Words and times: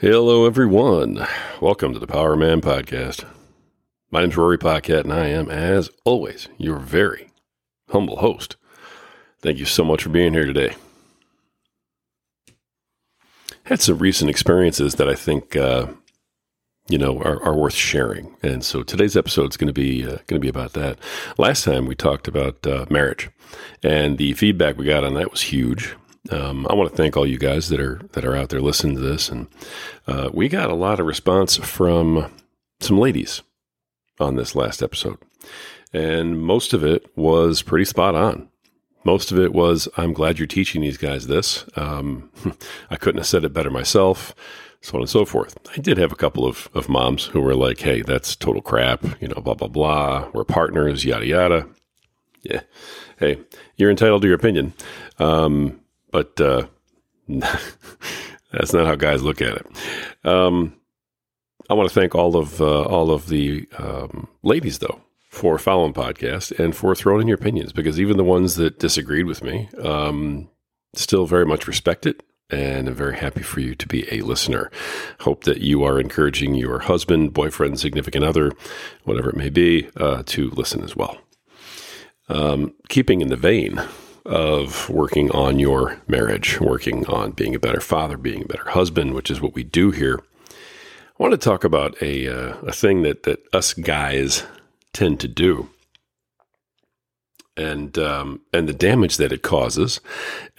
Hello, 0.00 0.46
everyone. 0.46 1.26
Welcome 1.60 1.92
to 1.92 1.98
the 1.98 2.06
Power 2.06 2.36
Man 2.36 2.60
Podcast. 2.60 3.24
My 4.12 4.20
name 4.20 4.30
is 4.30 4.36
Rory 4.36 4.56
Paquette, 4.56 5.04
and 5.04 5.12
I 5.12 5.26
am, 5.26 5.50
as 5.50 5.90
always, 6.04 6.48
your 6.56 6.78
very 6.78 7.30
humble 7.88 8.18
host. 8.18 8.54
Thank 9.40 9.58
you 9.58 9.64
so 9.64 9.82
much 9.82 10.04
for 10.04 10.10
being 10.10 10.34
here 10.34 10.46
today. 10.46 10.76
Had 13.64 13.80
some 13.80 13.98
recent 13.98 14.30
experiences 14.30 14.94
that 14.94 15.08
I 15.08 15.16
think, 15.16 15.56
uh, 15.56 15.88
you 16.88 16.98
know, 16.98 17.18
are, 17.20 17.42
are, 17.42 17.56
worth 17.56 17.74
sharing, 17.74 18.36
and 18.40 18.64
so 18.64 18.84
today's 18.84 19.16
episode 19.16 19.50
is 19.50 19.56
going 19.56 19.66
to 19.66 19.72
be 19.72 20.04
uh, 20.04 20.18
going 20.28 20.38
to 20.38 20.38
be 20.38 20.48
about 20.48 20.74
that. 20.74 20.96
Last 21.38 21.64
time 21.64 21.86
we 21.86 21.96
talked 21.96 22.28
about 22.28 22.64
uh, 22.64 22.86
marriage, 22.88 23.30
and 23.82 24.16
the 24.16 24.34
feedback 24.34 24.78
we 24.78 24.84
got 24.84 25.02
on 25.02 25.14
that 25.14 25.32
was 25.32 25.42
huge. 25.42 25.96
Um, 26.30 26.66
I 26.68 26.74
want 26.74 26.90
to 26.90 26.96
thank 26.96 27.16
all 27.16 27.26
you 27.26 27.38
guys 27.38 27.68
that 27.68 27.80
are 27.80 28.00
that 28.12 28.24
are 28.24 28.36
out 28.36 28.50
there 28.50 28.60
listening 28.60 28.96
to 28.96 29.00
this, 29.00 29.28
and 29.28 29.46
uh, 30.06 30.30
we 30.32 30.48
got 30.48 30.70
a 30.70 30.74
lot 30.74 31.00
of 31.00 31.06
response 31.06 31.56
from 31.56 32.30
some 32.80 32.98
ladies 32.98 33.42
on 34.20 34.36
this 34.36 34.54
last 34.54 34.82
episode, 34.82 35.18
and 35.92 36.40
most 36.40 36.72
of 36.72 36.84
it 36.84 37.06
was 37.16 37.62
pretty 37.62 37.84
spot 37.84 38.14
on. 38.14 38.48
Most 39.04 39.32
of 39.32 39.38
it 39.38 39.52
was, 39.52 39.88
"I'm 39.96 40.12
glad 40.12 40.38
you're 40.38 40.46
teaching 40.46 40.82
these 40.82 40.98
guys 40.98 41.26
this." 41.28 41.64
Um, 41.76 42.30
I 42.90 42.96
couldn't 42.96 43.18
have 43.20 43.26
said 43.26 43.44
it 43.44 43.54
better 43.54 43.70
myself, 43.70 44.34
so 44.82 44.96
on 44.96 45.02
and 45.02 45.10
so 45.10 45.24
forth. 45.24 45.56
I 45.76 45.80
did 45.80 45.96
have 45.98 46.12
a 46.12 46.16
couple 46.16 46.44
of 46.44 46.68
of 46.74 46.88
moms 46.90 47.24
who 47.26 47.40
were 47.40 47.54
like, 47.54 47.80
"Hey, 47.80 48.02
that's 48.02 48.36
total 48.36 48.60
crap," 48.60 49.04
you 49.22 49.28
know, 49.28 49.40
blah 49.40 49.54
blah 49.54 49.68
blah. 49.68 50.28
We're 50.34 50.44
partners, 50.44 51.04
yada 51.06 51.26
yada. 51.26 51.68
Yeah, 52.42 52.60
hey, 53.18 53.40
you're 53.76 53.90
entitled 53.90 54.22
to 54.22 54.28
your 54.28 54.36
opinion. 54.36 54.74
Um, 55.18 55.80
but 56.10 56.40
uh, 56.40 56.66
that's 57.28 58.72
not 58.72 58.86
how 58.86 58.94
guys 58.96 59.22
look 59.22 59.40
at 59.40 59.56
it. 59.56 59.66
Um, 60.24 60.74
I 61.70 61.74
want 61.74 61.88
to 61.88 61.94
thank 61.94 62.14
all 62.14 62.36
of 62.36 62.60
uh, 62.60 62.82
all 62.82 63.10
of 63.10 63.28
the 63.28 63.68
um, 63.78 64.28
ladies 64.42 64.78
though 64.78 65.00
for 65.28 65.58
following 65.58 65.92
podcast 65.92 66.58
and 66.58 66.74
for 66.74 66.94
throwing 66.94 67.22
in 67.22 67.28
your 67.28 67.36
opinions 67.36 67.72
because 67.72 68.00
even 68.00 68.16
the 68.16 68.24
ones 68.24 68.56
that 68.56 68.78
disagreed 68.78 69.26
with 69.26 69.44
me 69.44 69.68
um, 69.82 70.48
still 70.94 71.26
very 71.26 71.44
much 71.44 71.66
respect 71.66 72.06
it 72.06 72.22
and 72.50 72.88
I'm 72.88 72.94
very 72.94 73.16
happy 73.16 73.42
for 73.42 73.60
you 73.60 73.74
to 73.74 73.86
be 73.86 74.06
a 74.10 74.22
listener. 74.22 74.70
Hope 75.20 75.44
that 75.44 75.58
you 75.58 75.84
are 75.84 76.00
encouraging 76.00 76.54
your 76.54 76.78
husband, 76.78 77.34
boyfriend, 77.34 77.78
significant 77.78 78.24
other, 78.24 78.52
whatever 79.04 79.28
it 79.28 79.36
may 79.36 79.50
be, 79.50 79.88
uh, 79.98 80.22
to 80.26 80.48
listen 80.50 80.82
as 80.82 80.96
well. 80.96 81.18
Um, 82.30 82.74
keeping 82.88 83.20
in 83.20 83.28
the 83.28 83.36
vein 83.36 83.82
of 84.28 84.90
working 84.90 85.30
on 85.30 85.58
your 85.58 86.00
marriage, 86.06 86.60
working 86.60 87.06
on 87.06 87.32
being 87.32 87.54
a 87.54 87.58
better 87.58 87.80
father, 87.80 88.18
being 88.18 88.42
a 88.42 88.46
better 88.46 88.68
husband, 88.70 89.14
which 89.14 89.30
is 89.30 89.40
what 89.40 89.54
we 89.54 89.64
do 89.64 89.90
here. 89.90 90.20
I 90.50 91.22
want 91.22 91.32
to 91.32 91.38
talk 91.38 91.64
about 91.64 92.00
a, 92.02 92.28
uh, 92.28 92.56
a 92.58 92.72
thing 92.72 93.02
that, 93.02 93.22
that 93.22 93.42
us 93.54 93.72
guys 93.72 94.44
tend 94.92 95.18
to 95.20 95.28
do 95.28 95.70
and 97.56 97.98
um, 97.98 98.40
and 98.52 98.68
the 98.68 98.72
damage 98.72 99.16
that 99.16 99.32
it 99.32 99.42
causes, 99.42 100.00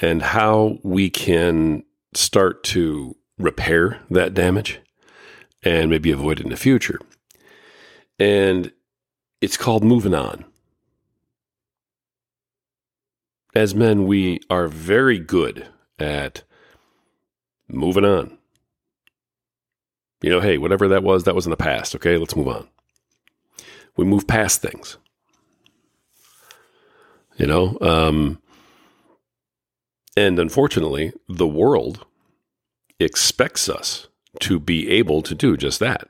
and 0.01 0.21
how 0.21 0.77
we 0.83 1.09
can 1.09 1.83
start 2.13 2.63
to 2.65 3.15
repair 3.37 4.01
that 4.11 4.33
damage 4.33 4.81
and 5.63 5.89
maybe 5.89 6.11
avoid 6.11 6.39
it 6.39 6.43
in 6.43 6.49
the 6.49 6.57
future. 6.57 6.99
And 8.19 8.73
it's 9.39 9.55
called 9.55 9.83
moving 9.83 10.13
on 10.13 10.43
as 13.55 13.73
men, 13.73 14.05
we 14.05 14.39
are 14.49 14.67
very 14.67 15.19
good 15.19 15.67
at 15.97 16.43
moving 17.67 18.05
on. 18.05 18.37
You 20.21 20.29
know, 20.29 20.41
hey, 20.41 20.57
whatever 20.57 20.87
that 20.89 21.03
was, 21.03 21.23
that 21.23 21.35
was 21.35 21.45
in 21.45 21.51
the 21.51 21.57
past. 21.57 21.95
Okay, 21.95 22.17
let's 22.17 22.35
move 22.35 22.47
on. 22.47 22.67
We 23.95 24.05
move 24.05 24.27
past 24.27 24.61
things. 24.61 24.97
You 27.37 27.47
know, 27.47 27.77
um, 27.79 28.41
and 30.17 30.39
unfortunately, 30.39 31.13
the 31.29 31.47
world 31.47 32.05
expects 32.99 33.69
us 33.69 34.07
to 34.41 34.59
be 34.59 34.89
able 34.89 35.21
to 35.21 35.33
do 35.33 35.55
just 35.55 35.79
that. 35.79 36.09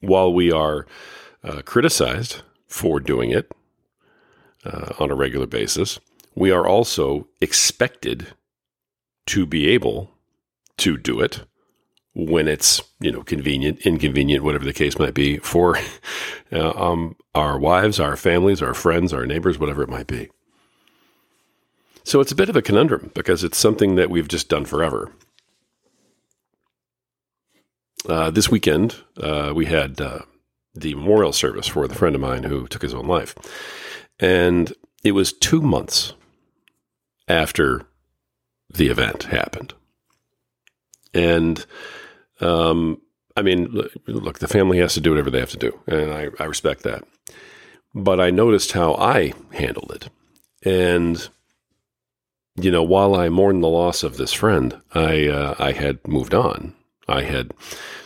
While 0.00 0.34
we 0.34 0.50
are 0.50 0.86
uh, 1.44 1.62
criticized 1.64 2.42
for 2.66 2.98
doing 2.98 3.30
it, 3.30 3.52
uh, 4.64 4.94
on 4.98 5.10
a 5.10 5.14
regular 5.14 5.46
basis, 5.46 5.98
we 6.34 6.50
are 6.50 6.66
also 6.66 7.28
expected 7.40 8.28
to 9.26 9.46
be 9.46 9.68
able 9.68 10.10
to 10.76 10.96
do 10.96 11.20
it 11.20 11.44
when 12.14 12.46
it's 12.46 12.80
you 13.00 13.10
know 13.10 13.22
convenient, 13.22 13.80
inconvenient, 13.84 14.44
whatever 14.44 14.64
the 14.64 14.72
case 14.72 14.98
might 14.98 15.14
be 15.14 15.38
for 15.38 15.76
uh, 16.52 16.70
um, 16.70 17.16
our 17.34 17.58
wives, 17.58 17.98
our 17.98 18.16
families, 18.16 18.62
our 18.62 18.74
friends, 18.74 19.12
our 19.12 19.26
neighbors, 19.26 19.58
whatever 19.58 19.82
it 19.82 19.88
might 19.88 20.06
be. 20.06 20.28
So 22.04 22.20
it's 22.20 22.32
a 22.32 22.36
bit 22.36 22.50
of 22.50 22.56
a 22.56 22.62
conundrum 22.62 23.10
because 23.14 23.42
it's 23.42 23.58
something 23.58 23.94
that 23.94 24.10
we've 24.10 24.28
just 24.28 24.48
done 24.48 24.66
forever. 24.66 25.10
Uh, 28.06 28.30
this 28.30 28.50
weekend, 28.50 28.96
uh, 29.16 29.52
we 29.56 29.64
had 29.64 29.98
uh, 30.00 30.20
the 30.74 30.94
memorial 30.94 31.32
service 31.32 31.66
for 31.66 31.88
the 31.88 31.94
friend 31.94 32.14
of 32.14 32.20
mine 32.20 32.42
who 32.42 32.66
took 32.66 32.82
his 32.82 32.92
own 32.92 33.06
life. 33.06 33.34
And 34.18 34.72
it 35.02 35.12
was 35.12 35.32
two 35.32 35.60
months 35.60 36.14
after 37.28 37.86
the 38.72 38.88
event 38.88 39.24
happened. 39.24 39.74
And, 41.12 41.64
um, 42.40 43.00
I 43.36 43.42
mean, 43.42 43.66
look, 44.06 44.38
the 44.38 44.48
family 44.48 44.78
has 44.78 44.94
to 44.94 45.00
do 45.00 45.10
whatever 45.10 45.30
they 45.30 45.40
have 45.40 45.50
to 45.50 45.56
do, 45.56 45.80
and 45.86 46.12
I, 46.12 46.28
I 46.38 46.44
respect 46.44 46.82
that. 46.82 47.04
But 47.94 48.20
I 48.20 48.30
noticed 48.30 48.72
how 48.72 48.94
I 48.94 49.32
handled 49.52 49.92
it. 49.92 50.08
And, 50.68 51.28
you 52.56 52.70
know, 52.70 52.82
while 52.82 53.14
I 53.14 53.28
mourned 53.28 53.62
the 53.62 53.68
loss 53.68 54.02
of 54.02 54.16
this 54.16 54.32
friend, 54.32 54.80
I, 54.92 55.28
uh, 55.28 55.54
I 55.58 55.72
had 55.72 56.06
moved 56.06 56.34
on. 56.34 56.74
I 57.08 57.22
had 57.22 57.52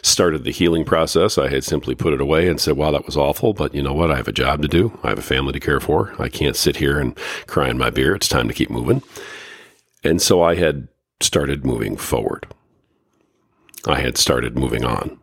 started 0.03 0.45
the 0.45 0.51
healing 0.51 0.85
process. 0.85 1.39
I 1.39 1.49
had 1.49 1.65
simply 1.65 1.95
put 1.95 2.13
it 2.13 2.21
away 2.21 2.49
and 2.49 2.61
said, 2.61 2.77
wow, 2.77 2.91
that 2.91 3.07
was 3.07 3.17
awful. 3.17 3.53
But 3.53 3.75
you 3.75 3.83
know 3.83 3.95
what? 3.95 4.11
I 4.11 4.17
have 4.17 4.29
a 4.29 4.33
job 4.33 4.63
to 4.63 4.69
do. 4.69 4.99
I 5.03 5.11
have 5.11 5.19
a 5.19 5.23
family 5.23 5.53
to 5.53 5.61
care 5.61 5.81
for. 5.81 6.15
I 6.19 6.29
can't 6.29 6.57
sit 6.57 6.77
here 6.77 6.99
and 6.99 7.17
cry 7.47 7.69
in 7.69 7.79
my 7.79 7.91
beer. 7.91 8.15
It's 8.15 8.29
time 8.29 8.49
to 8.49 8.55
keep 8.55 8.71
moving. 8.71 9.03
And 10.03 10.21
so 10.21 10.43
I 10.43 10.55
had 10.55 10.89
started 11.21 11.65
moving 11.65 11.97
forward. 11.97 12.47
I 13.87 14.01
had 14.01 14.17
started 14.17 14.59
moving 14.59 14.85
on. 14.85 15.19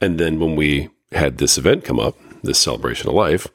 And 0.00 0.18
then 0.18 0.38
when 0.38 0.56
we 0.56 0.90
had 1.12 1.38
this 1.38 1.56
event 1.58 1.84
come 1.84 1.98
up, 1.98 2.16
this 2.42 2.58
celebration 2.58 3.08
of 3.08 3.14
life 3.14 3.48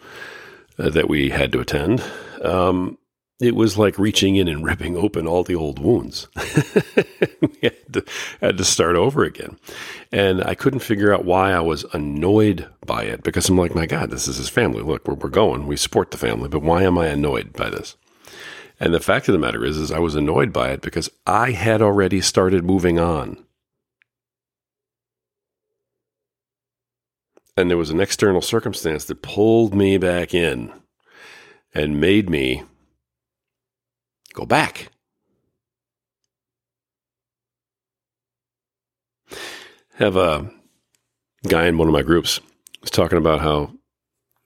uh, 0.80 0.90
that 0.90 1.08
we 1.08 1.30
had 1.30 1.52
to 1.52 1.59
attend, 1.59 2.03
um, 2.44 2.98
it 3.41 3.56
was 3.56 3.75
like 3.75 3.97
reaching 3.97 4.35
in 4.35 4.47
and 4.47 4.63
ripping 4.63 4.96
open 4.96 5.28
all 5.28 5.44
the 5.44 5.56
old 5.56 5.79
wounds. 5.79 6.28
we 7.41 7.57
had 7.63 7.94
to, 7.94 8.06
had 8.40 8.57
to 8.59 8.63
start 8.63 8.96
over 8.96 9.24
again. 9.24 9.57
And 10.12 10.44
I 10.44 10.53
couldn't 10.53 10.81
figure 10.81 11.12
out 11.12 11.25
why 11.25 11.52
I 11.52 11.59
was 11.59 11.84
annoyed 11.91 12.68
by 12.85 13.03
it 13.03 13.24
because 13.24 13.50
I'm 13.50 13.57
like, 13.57 13.74
my 13.74 13.88
God, 13.88 14.12
this 14.12 14.28
is 14.28 14.38
his 14.38 14.50
family. 14.50 14.84
Look, 14.84 15.07
we're, 15.07 15.16
we're 15.16 15.29
going. 15.29 15.66
We 15.66 15.75
support 15.75 16.12
the 16.12 16.19
family. 16.19 16.50
But 16.50 16.62
why 16.62 16.84
am 16.84 17.00
I 17.00 17.07
annoyed 17.07 17.53
by 17.53 17.72
this? 17.72 17.97
And 18.79 18.94
the 18.94 19.00
fact 19.00 19.28
of 19.28 19.34
the 19.34 19.40
matter 19.40 19.66
is, 19.66 19.78
is 19.78 19.91
I 19.91 20.00
was 20.00 20.16
annoyed 20.16 20.53
by 20.53 20.69
it 20.69 20.81
because 20.81 21.09
I 21.25 21.52
had 21.52 21.81
already 21.81 22.22
started 22.22 22.63
moving 22.63 23.00
on. 23.00 23.44
And 27.58 27.72
there 27.72 27.78
was 27.78 27.90
an 27.90 28.00
external 28.00 28.41
circumstance 28.41 29.06
that 29.06 29.23
pulled 29.23 29.73
me 29.73 29.97
back 29.97 30.34
in 30.34 30.72
and 31.73 32.00
made 32.00 32.29
me 32.29 32.63
Go 34.34 34.46
back. 34.46 34.90
Have 39.96 40.16
a 40.16 40.50
guy 41.47 41.67
in 41.67 41.78
one 41.78 41.88
of 41.88 41.94
my 41.94 42.02
groups 42.02 42.40
was 42.82 42.91
talking 42.91 43.17
about 43.17 43.41
how 43.41 43.72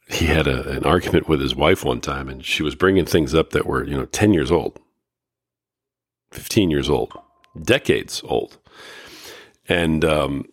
he 0.07 0.25
had 0.25 0.48
a, 0.48 0.69
an 0.69 0.83
argument 0.83 1.27
with 1.27 1.39
his 1.39 1.56
wife 1.56 1.83
one 1.83 2.01
time, 2.01 2.30
and 2.30 2.44
she 2.45 2.63
was 2.63 2.75
bringing 2.75 3.06
things 3.06 3.33
up 3.33 3.51
that 3.51 3.65
were 3.65 3.83
you 3.83 3.95
know 3.95 4.06
ten 4.06 4.33
years 4.33 4.51
old, 4.51 4.80
fifteen 6.31 6.69
years 6.69 6.89
old, 6.89 7.13
decades 7.62 8.21
old, 8.25 8.57
and 9.68 10.04
um, 10.04 10.45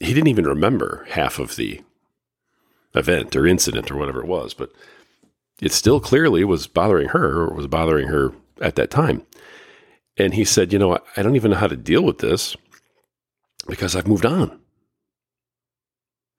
he 0.00 0.12
didn't 0.12 0.28
even 0.28 0.46
remember 0.46 1.06
half 1.10 1.38
of 1.38 1.56
the 1.56 1.82
event 2.94 3.36
or 3.36 3.46
incident 3.46 3.90
or 3.90 3.96
whatever 3.96 4.20
it 4.20 4.26
was, 4.26 4.52
but 4.54 4.72
it 5.60 5.72
still 5.72 6.00
clearly 6.00 6.44
was 6.44 6.66
bothering 6.66 7.08
her 7.08 7.42
or 7.42 7.54
was 7.54 7.66
bothering 7.66 8.08
her 8.08 8.32
at 8.60 8.76
that 8.76 8.90
time. 8.90 9.26
And 10.16 10.34
he 10.34 10.44
said, 10.44 10.72
You 10.72 10.78
know, 10.78 10.98
I 11.16 11.22
don't 11.22 11.36
even 11.36 11.50
know 11.50 11.56
how 11.56 11.66
to 11.66 11.76
deal 11.76 12.02
with 12.02 12.18
this 12.18 12.56
because 13.66 13.96
I've 13.96 14.08
moved 14.08 14.26
on. 14.26 14.58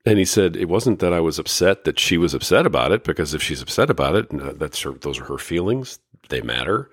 And 0.06 0.18
he 0.18 0.26
said 0.26 0.56
it 0.56 0.70
wasn't 0.70 1.00
that 1.00 1.14
I 1.14 1.20
was 1.20 1.38
upset 1.38 1.84
that 1.84 2.00
she 2.00 2.18
was 2.18 2.34
upset 2.34 2.66
about 2.66 2.92
it 2.92 3.04
because 3.04 3.34
if 3.34 3.42
she's 3.42 3.62
upset 3.62 3.90
about 3.90 4.16
it, 4.16 4.60
that's 4.60 4.82
her, 4.82 4.94
those 4.94 5.20
are 5.20 5.26
her 5.26 5.38
feelings. 5.38 6.00
They 6.30 6.42
matter. 6.42 6.90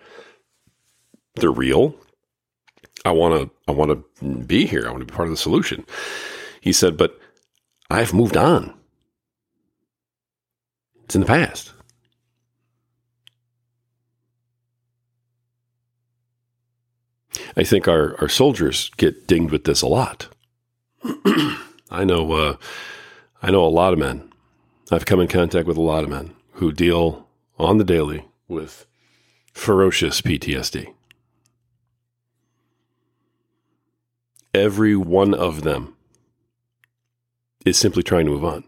They're 1.36 1.50
real. 1.50 1.94
I 3.04 3.12
want 3.12 3.34
to 3.40 3.50
I 3.66 3.72
want 3.72 4.04
to 4.20 4.24
be 4.44 4.66
here. 4.66 4.86
I 4.86 4.90
want 4.90 5.00
to 5.00 5.06
be 5.06 5.14
part 5.14 5.28
of 5.28 5.32
the 5.32 5.38
solution. 5.38 5.86
He 6.60 6.72
said, 6.72 6.96
but 6.96 7.18
I've 7.90 8.12
moved 8.12 8.36
on. 8.36 8.74
It's 11.04 11.14
in 11.14 11.22
the 11.22 11.26
past. 11.26 11.72
I 17.56 17.64
think 17.64 17.88
our, 17.88 18.18
our 18.20 18.28
soldiers 18.28 18.90
get 18.96 19.26
dinged 19.26 19.52
with 19.52 19.64
this 19.64 19.82
a 19.82 19.86
lot. 19.86 20.28
I 21.90 22.04
know 22.04 22.32
uh, 22.32 22.56
I 23.42 23.50
know 23.50 23.64
a 23.64 23.68
lot 23.68 23.92
of 23.92 23.98
men. 23.98 24.30
I've 24.90 25.06
come 25.06 25.20
in 25.20 25.28
contact 25.28 25.66
with 25.66 25.76
a 25.76 25.82
lot 25.82 26.04
of 26.04 26.10
men 26.10 26.34
who 26.52 26.72
deal 26.72 27.28
on 27.58 27.78
the 27.78 27.84
daily 27.84 28.24
with 28.46 28.86
ferocious 29.52 30.20
PTSD. 30.20 30.92
Every 34.54 34.96
one 34.96 35.34
of 35.34 35.62
them 35.62 35.94
is 37.64 37.76
simply 37.76 38.02
trying 38.02 38.24
to 38.26 38.32
move 38.32 38.44
on. 38.44 38.64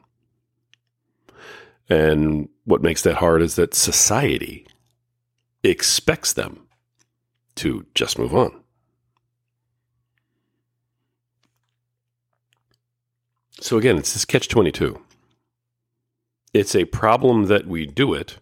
And 1.88 2.48
what 2.64 2.82
makes 2.82 3.02
that 3.02 3.16
hard 3.16 3.42
is 3.42 3.56
that 3.56 3.74
society 3.74 4.66
expects 5.64 6.32
them 6.32 6.66
to 7.60 7.84
just 7.94 8.18
move 8.18 8.34
on. 8.34 8.58
So 13.60 13.76
again, 13.76 13.98
it's 13.98 14.14
this 14.14 14.24
catch 14.24 14.48
22. 14.48 14.98
It's 16.54 16.74
a 16.74 16.86
problem 16.86 17.44
that 17.46 17.66
we 17.66 17.84
do 17.86 18.14
it, 18.14 18.38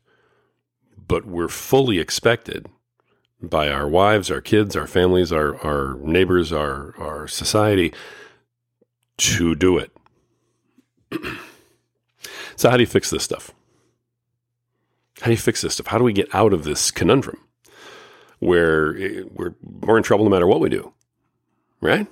but 0.97 1.27
we're 1.27 1.49
fully 1.49 1.99
expected 1.99 2.69
by 3.43 3.69
our 3.69 3.89
wives, 3.89 4.31
our 4.31 4.41
kids, 4.41 4.77
our 4.77 4.87
families, 4.87 5.33
our, 5.33 5.57
our 5.67 5.97
neighbors, 5.97 6.53
our, 6.53 6.95
our 6.99 7.27
society 7.27 7.93
to 9.17 9.57
do 9.57 9.79
it. 9.79 9.91
so, 12.55 12.71
how 12.71 12.77
do 12.77 12.83
you 12.83 12.87
fix 12.87 13.11
this 13.11 13.25
stuff? 13.25 13.51
How 15.21 15.27
do 15.27 15.33
you 15.33 15.37
fix 15.37 15.63
this 15.63 15.75
stuff? 15.75 15.89
How 15.89 15.99
do 15.99 16.05
we 16.05 16.13
get 16.13 16.33
out 16.33 16.53
of 16.53 16.63
this 16.63 16.93
conundrum 16.93 17.48
where 18.39 18.97
eh, 18.97 19.23
we're, 19.31 19.55
we're 19.63 19.97
in 19.97 20.03
trouble 20.03 20.25
no 20.25 20.31
matter 20.31 20.47
what 20.47 20.61
we 20.61 20.69
do? 20.69 20.93
Right? 21.81 22.07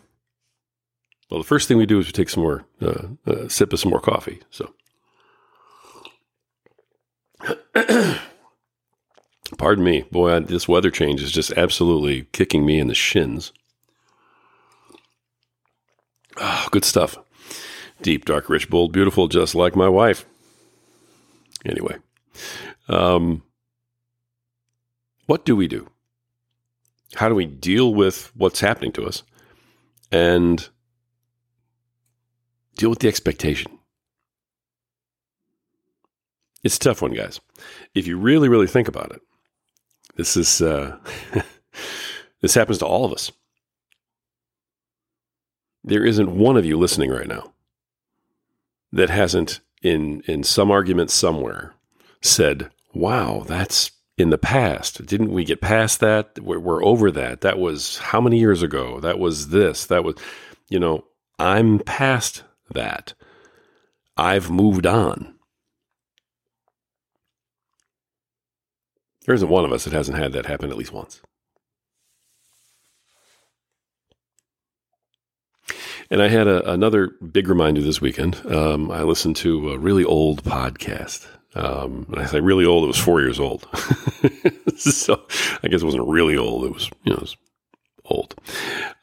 Well, 1.30 1.40
the 1.40 1.46
first 1.46 1.68
thing 1.68 1.76
we 1.76 1.86
do 1.86 1.98
is 1.98 2.06
we 2.06 2.12
take 2.12 2.28
some 2.28 2.42
more, 2.42 2.64
uh, 2.80 3.08
uh, 3.26 3.48
sip 3.48 3.72
of 3.72 3.80
some 3.80 3.90
more 3.90 4.00
coffee. 4.00 4.40
So, 4.50 4.72
pardon 9.58 9.84
me, 9.84 10.02
boy, 10.10 10.36
I, 10.36 10.38
this 10.40 10.68
weather 10.68 10.90
change 10.90 11.22
is 11.22 11.32
just 11.32 11.52
absolutely 11.52 12.28
kicking 12.32 12.64
me 12.64 12.78
in 12.78 12.86
the 12.86 12.94
shins. 12.94 13.52
Oh, 16.38 16.68
good 16.70 16.84
stuff. 16.84 17.18
Deep, 18.02 18.24
dark, 18.24 18.48
rich, 18.48 18.68
bold, 18.68 18.92
beautiful, 18.92 19.26
just 19.26 19.54
like 19.54 19.74
my 19.74 19.88
wife. 19.88 20.26
Anyway, 21.64 21.96
um, 22.88 23.42
what 25.26 25.44
do 25.44 25.56
we 25.56 25.66
do? 25.66 25.88
How 27.14 27.28
do 27.28 27.34
we 27.34 27.46
deal 27.46 27.94
with 27.94 28.32
what's 28.34 28.60
happening 28.60 28.92
to 28.92 29.04
us 29.04 29.22
and 30.10 30.68
deal 32.76 32.90
with 32.90 32.98
the 32.98 33.08
expectation? 33.08 33.78
It's 36.62 36.76
a 36.76 36.80
tough 36.80 37.02
one, 37.02 37.12
guys. 37.12 37.40
If 37.94 38.06
you 38.06 38.18
really, 38.18 38.48
really 38.48 38.66
think 38.66 38.88
about 38.88 39.12
it, 39.12 39.22
this 40.16 40.36
is 40.36 40.60
uh, 40.60 40.98
this 42.40 42.54
happens 42.54 42.78
to 42.78 42.86
all 42.86 43.04
of 43.04 43.12
us. 43.12 43.30
There 45.84 46.04
isn't 46.04 46.36
one 46.36 46.56
of 46.56 46.66
you 46.66 46.76
listening 46.76 47.10
right 47.10 47.28
now 47.28 47.52
that 48.92 49.10
hasn't, 49.10 49.60
in 49.82 50.22
in 50.26 50.42
some 50.42 50.70
argument 50.72 51.10
somewhere, 51.12 51.74
said, 52.20 52.70
"Wow, 52.92 53.44
that's 53.46 53.92
in 54.18 54.30
the 54.30 54.38
past. 54.38 55.04
Didn't 55.06 55.32
we 55.32 55.44
get 55.44 55.60
past 55.60 56.00
that? 56.00 56.38
We're, 56.40 56.58
we're 56.58 56.84
over 56.84 57.10
that. 57.10 57.42
That 57.42 57.58
was 57.58 57.98
how 57.98 58.20
many 58.20 58.38
years 58.38 58.62
ago? 58.62 59.00
That 59.00 59.18
was 59.18 59.48
this. 59.48 59.86
That 59.86 60.04
was, 60.04 60.16
you 60.68 60.78
know, 60.78 61.04
I'm 61.38 61.80
past 61.80 62.42
that. 62.70 63.14
I've 64.16 64.50
moved 64.50 64.86
on." 64.86 65.34
There 69.26 69.34
isn't 69.34 69.48
one 69.48 69.64
of 69.64 69.72
us 69.72 69.84
that 69.84 69.92
hasn't 69.92 70.18
had 70.18 70.32
that 70.32 70.46
happen 70.46 70.70
at 70.70 70.76
least 70.76 70.92
once. 70.92 71.20
And 76.10 76.22
I 76.22 76.28
had 76.28 76.46
a, 76.46 76.70
another 76.70 77.08
big 77.32 77.48
reminder 77.48 77.80
this 77.82 78.00
weekend. 78.00 78.40
Um, 78.46 78.90
I 78.92 79.02
listened 79.02 79.34
to 79.36 79.72
a 79.72 79.78
really 79.78 80.04
old 80.04 80.44
podcast. 80.44 81.26
Um, 81.56 82.06
and 82.10 82.20
I 82.20 82.26
say 82.26 82.40
really 82.40 82.64
old, 82.64 82.84
it 82.84 82.88
was 82.88 82.98
four 82.98 83.20
years 83.20 83.40
old. 83.40 83.66
so 84.76 85.26
I 85.62 85.68
guess 85.68 85.82
it 85.82 85.86
wasn't 85.86 86.08
really 86.08 86.36
old. 86.36 86.64
It 86.64 86.72
was, 86.72 86.90
you 87.04 87.12
know, 87.12 87.16
it 87.16 87.22
was 87.22 87.36
old. 88.04 88.34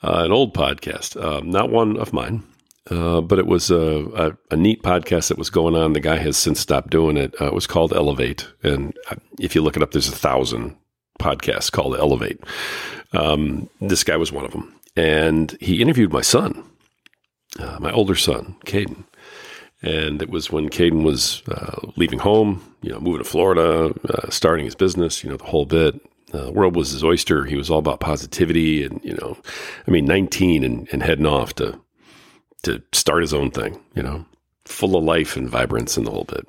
Uh, 0.04 0.24
an 0.26 0.32
old 0.32 0.54
podcast, 0.54 1.22
um, 1.22 1.50
not 1.50 1.72
one 1.72 1.98
of 1.98 2.14
mine, 2.14 2.44
uh, 2.92 3.22
but 3.22 3.40
it 3.40 3.48
was 3.48 3.72
a, 3.72 4.06
a, 4.16 4.38
a, 4.52 4.56
neat 4.56 4.84
podcast 4.84 5.30
that 5.30 5.38
was 5.38 5.50
going 5.50 5.76
on. 5.76 5.94
The 5.94 6.00
guy 6.00 6.18
has 6.18 6.38
since 6.38 6.60
stopped 6.60 6.90
doing 6.90 7.18
it. 7.18 7.34
Uh, 7.42 7.48
it 7.48 7.54
was 7.54 7.68
called 7.68 7.94
Elevate. 7.94 8.48
And 8.62 8.96
uh, 9.10 9.16
if 9.40 9.56
you 9.56 9.62
look 9.62 9.76
it 9.76 9.84
up, 9.84 9.92
there's 9.92 10.10
a 10.10 10.12
thousand 10.12 10.76
podcasts 11.20 11.72
called 11.72 11.96
Elevate. 11.96 12.40
Um, 13.14 13.70
this 13.82 14.04
guy 14.04 14.18
was 14.18 14.32
one 14.32 14.46
of 14.46 14.52
them. 14.52 14.74
And 14.96 15.58
he 15.60 15.82
interviewed 15.82 16.14
my 16.14 16.22
son 16.22 16.64
uh, 17.60 17.78
my 17.80 17.92
older 17.92 18.16
son, 18.16 18.56
Caden. 18.66 19.04
And 19.84 20.22
it 20.22 20.30
was 20.30 20.50
when 20.50 20.70
Caden 20.70 21.04
was 21.04 21.44
uh, 21.50 21.92
leaving 21.98 22.20
home, 22.20 22.64
you 22.82 22.90
know, 22.90 23.00
moving 23.00 23.22
to 23.22 23.30
Florida, 23.30 23.94
uh, 24.10 24.30
starting 24.30 24.66
his 24.66 24.76
business, 24.76 25.24
you 25.24 25.30
know, 25.30 25.36
the 25.36 25.44
whole 25.44 25.66
bit. 25.66 25.96
Uh, 26.34 26.46
the 26.46 26.52
world 26.52 26.76
was 26.76 26.92
his 26.92 27.04
oyster. 27.04 27.44
He 27.44 27.58
was 27.58 27.70
all 27.70 27.80
about 27.80 28.00
positivity 28.00 28.84
and, 28.86 29.02
you 29.04 29.14
know, 29.14 29.38
I 29.86 29.92
mean, 29.92 30.06
19 30.06 30.64
and, 30.64 30.88
and 30.92 31.04
heading 31.04 31.26
off 31.26 31.54
to, 31.56 31.80
to 32.64 32.82
start 32.94 33.22
his 33.22 33.34
own 33.34 33.52
thing, 33.52 33.80
you 33.94 34.02
know, 34.02 34.26
full 34.66 34.96
of 34.96 35.04
life 35.04 35.36
and 35.36 35.50
vibrance 35.50 35.98
and 35.98 36.08
the 36.08 36.12
whole 36.12 36.24
bit. 36.24 36.48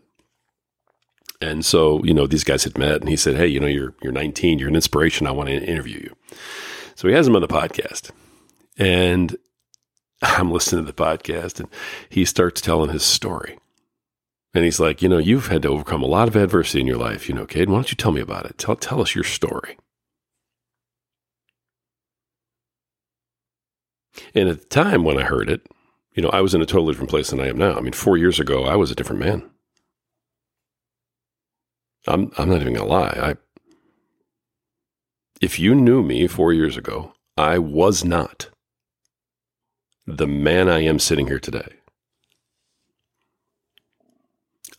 And 1.41 1.65
so, 1.65 2.03
you 2.05 2.15
know, 2.15 2.29
these 2.29 2.45
guys 2.45 2.63
had 2.65 2.79
met 2.79 3.01
and 3.01 3.09
he 3.09 3.17
said, 3.17 3.37
Hey, 3.37 3.49
you 3.49 3.59
know, 3.59 3.67
you're, 3.67 3.95
you're 4.01 4.13
19, 4.13 4.61
you're 4.61 4.69
an 4.69 4.77
inspiration. 4.77 5.27
I 5.27 5.33
want 5.33 5.49
to 5.49 5.57
interview 5.57 5.99
you. 5.99 6.17
So 6.95 7.09
he 7.09 7.15
has 7.15 7.27
him 7.27 7.35
on 7.35 7.43
the 7.43 7.49
podcast. 7.49 8.13
And 8.79 9.37
I'm 10.39 10.51
listening 10.51 10.87
to 10.87 10.93
the 10.93 11.05
podcast 11.05 11.61
and 11.61 11.69
he 12.09 12.25
starts 12.25 12.61
telling 12.61 12.91
his 12.91 13.03
story. 13.03 13.59
And 14.55 14.65
he's 14.65 14.81
like, 14.81 15.03
you 15.03 15.09
know, 15.09 15.19
you've 15.19 15.49
had 15.49 15.63
to 15.63 15.69
overcome 15.69 16.03
a 16.03 16.07
lot 16.07 16.29
of 16.29 16.37
adversity 16.37 16.81
in 16.81 16.87
your 16.87 16.97
life, 16.97 17.29
you 17.29 17.35
know, 17.35 17.45
Cade. 17.45 17.69
Why 17.69 17.77
don't 17.77 17.91
you 17.91 17.97
tell 17.97 18.13
me 18.13 18.21
about 18.21 18.47
it? 18.47 18.57
Tell, 18.57 18.77
tell 18.77 19.03
us 19.03 19.15
your 19.15 19.25
story. 19.25 19.77
And 24.35 24.49
at 24.49 24.61
the 24.61 24.67
time 24.67 25.03
when 25.03 25.19
I 25.19 25.25
heard 25.25 25.51
it, 25.51 25.67
you 26.15 26.23
know, 26.23 26.31
I 26.31 26.41
was 26.41 26.55
in 26.55 26.63
a 26.63 26.67
totally 26.67 26.93
different 26.93 27.11
place 27.11 27.31
than 27.31 27.41
I 27.41 27.49
am 27.49 27.59
now. 27.59 27.75
I 27.75 27.81
mean, 27.81 27.93
four 27.93 28.17
years 28.17 28.39
ago, 28.39 28.65
I 28.65 28.77
was 28.77 28.93
a 28.93 28.95
different 28.95 29.21
man. 29.21 29.51
I'm, 32.07 32.31
I'm 32.39 32.49
not 32.49 32.61
even 32.61 32.75
to 32.75 32.85
lie. 32.85 33.19
I, 33.21 33.35
if 35.41 35.59
you 35.59 35.75
knew 35.75 36.03
me 36.03 36.29
four 36.29 36.53
years 36.53 36.77
ago, 36.77 37.13
I 37.37 37.59
was 37.59 38.05
not 38.05 38.51
the 40.07 40.27
man 40.27 40.69
I 40.69 40.81
am 40.81 40.99
sitting 40.99 41.27
here 41.27 41.39
today. 41.39 41.69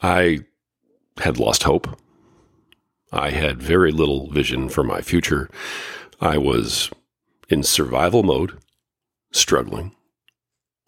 I 0.02 0.40
had 1.20 1.40
lost 1.40 1.64
hope. 1.64 2.00
I 3.12 3.32
had 3.32 3.62
very 3.62 3.92
little 3.92 4.30
vision 4.30 4.70
for 4.70 4.84
my 4.84 5.02
future. 5.02 5.50
I 6.20 6.38
was 6.38 6.92
in 7.50 7.64
survival 7.64 8.24
mode, 8.24 8.58
struggling. 9.32 9.96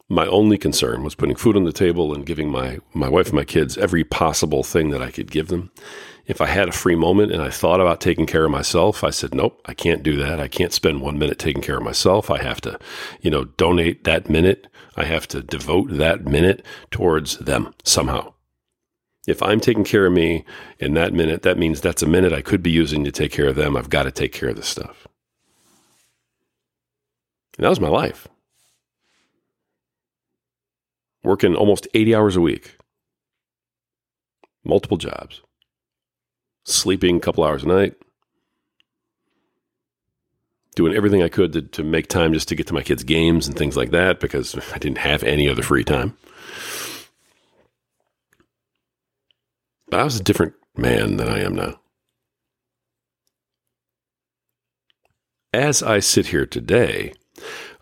My 0.10 0.26
only 0.28 0.58
concern 0.58 1.04
was 1.04 1.16
putting 1.16 1.36
food 1.36 1.58
on 1.58 1.66
the 1.66 1.74
table 1.74 2.14
and 2.14 2.26
giving 2.26 2.50
my, 2.50 2.80
my 2.94 3.10
wife 3.10 3.28
and 3.28 3.36
my 3.36 3.44
kids 3.44 3.78
every 3.78 4.04
possible 4.04 4.64
thing 4.64 4.90
that 4.92 5.02
I 5.02 5.12
could 5.12 5.32
give 5.32 5.48
them. 5.48 5.72
If 6.28 6.42
I 6.42 6.48
had 6.48 6.68
a 6.68 6.74
free 6.74 6.96
moment 6.96 7.32
and 7.32 7.42
I 7.42 7.50
thought 7.50 7.80
about 7.80 8.02
taking 8.02 8.26
care 8.26 8.44
of 8.44 8.52
myself, 8.52 9.02
I 9.02 9.12
said, 9.12 9.34
nope, 9.34 9.62
I 9.66 9.74
can't 9.74 10.04
do 10.04 10.18
that. 10.18 10.42
I 10.42 10.50
can't 10.50 10.74
spend 10.74 11.02
one 11.02 11.18
minute 11.18 11.40
taking 11.40 11.62
care 11.62 11.78
of 11.78 11.84
myself. 11.84 12.30
I 12.30 12.44
have 12.44 12.60
to, 12.62 12.78
you 13.22 13.32
know, 13.32 13.46
donate 13.46 14.04
that 14.04 14.30
minute. 14.30 14.68
I 14.98 15.06
have 15.06 15.26
to 15.30 15.42
devote 15.42 15.90
that 15.92 16.26
minute 16.26 16.66
towards 16.92 17.38
them 17.38 17.74
somehow. 17.86 18.34
If 19.26 19.42
I'm 19.42 19.62
taking 19.62 19.86
care 19.86 20.06
of 20.06 20.14
me 20.14 20.44
in 20.80 20.94
that 20.96 21.14
minute, 21.14 21.44
that 21.44 21.58
means 21.58 21.80
that's 21.80 22.04
a 22.04 22.08
minute 22.08 22.34
I 22.34 22.42
could 22.42 22.62
be 22.62 22.72
using 22.72 23.06
to 23.06 23.12
take 23.12 23.32
care 23.32 23.48
of 23.48 23.56
them. 23.56 23.78
I've 23.78 23.90
got 23.90 24.04
to 24.04 24.12
take 24.12 24.34
care 24.34 24.50
of 24.50 24.58
this 24.58 24.68
stuff. 24.68 25.08
And 27.58 27.64
that 27.64 27.70
was 27.70 27.80
my 27.80 27.90
life 27.90 28.28
working 31.24 31.56
almost 31.56 31.88
80 31.94 32.16
hours 32.16 32.36
a 32.36 32.42
week, 32.42 32.78
multiple 34.64 34.98
jobs, 34.98 35.42
sleeping 36.68 37.18
a 37.18 37.20
couple 37.20 37.44
hours 37.44 37.64
a 37.64 37.68
night, 37.68 37.96
doing 40.76 40.94
everything 40.94 41.24
I 41.24 41.30
could 41.30 41.54
to, 41.54 41.62
to 41.62 41.84
make 41.84 42.08
time 42.08 42.34
just 42.34 42.50
to 42.50 42.56
get 42.56 42.68
to 42.68 42.74
my 42.74 42.84
kids' 42.84 43.04
games 43.04 43.48
and 43.48 43.58
things 43.58 43.76
like 43.76 43.92
that 43.92 44.20
because 44.20 44.56
I 44.74 44.78
didn't 44.78 45.00
have 45.00 45.24
any 45.24 45.50
other 45.50 45.64
free 45.64 45.84
time. 45.84 46.16
But 49.90 50.02
I 50.02 50.04
was 50.04 50.20
a 50.20 50.24
different 50.24 50.54
man 50.76 51.18
than 51.18 51.30
I 51.30 51.40
am 51.40 51.56
now. 51.56 51.80
As 55.54 55.82
I 55.82 56.00
sit 56.00 56.28
here 56.28 56.46
today, 56.46 57.14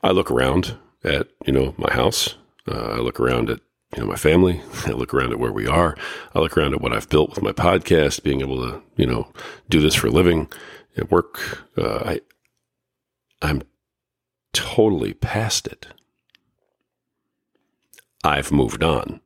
I 0.04 0.12
look 0.12 0.30
around 0.30 0.78
at, 1.04 1.28
you 1.46 1.52
know, 1.52 1.74
my 1.78 1.92
house. 1.92 2.36
Uh, 2.68 2.78
I 2.78 2.98
look 2.98 3.20
around 3.20 3.50
at, 3.50 3.60
you 3.96 4.04
know, 4.04 4.10
my 4.10 4.16
family. 4.16 4.62
I 4.86 4.92
look 4.92 5.14
around 5.14 5.32
at 5.32 5.40
where 5.40 5.52
we 5.52 5.68
are. 5.68 5.96
I 6.34 6.40
look 6.40 6.58
around 6.58 6.74
at 6.74 6.82
what 6.82 6.94
I've 6.94 7.10
built 7.10 7.32
with 7.32 7.44
my 7.44 7.52
podcast, 7.52 8.24
being 8.24 8.42
able 8.42 8.58
to, 8.58 8.82
you 8.98 9.06
know, 9.06 9.32
do 9.70 9.80
this 9.80 9.96
for 9.96 10.08
a 10.08 10.12
living 10.12 10.50
at 10.98 11.12
work. 11.12 11.66
Uh, 11.78 12.00
I, 12.06 12.22
I'm 13.42 13.64
totally 14.54 15.14
past 15.14 15.68
it. 15.68 15.88
I've 18.24 18.52
moved 18.52 18.84
on. 18.84 19.22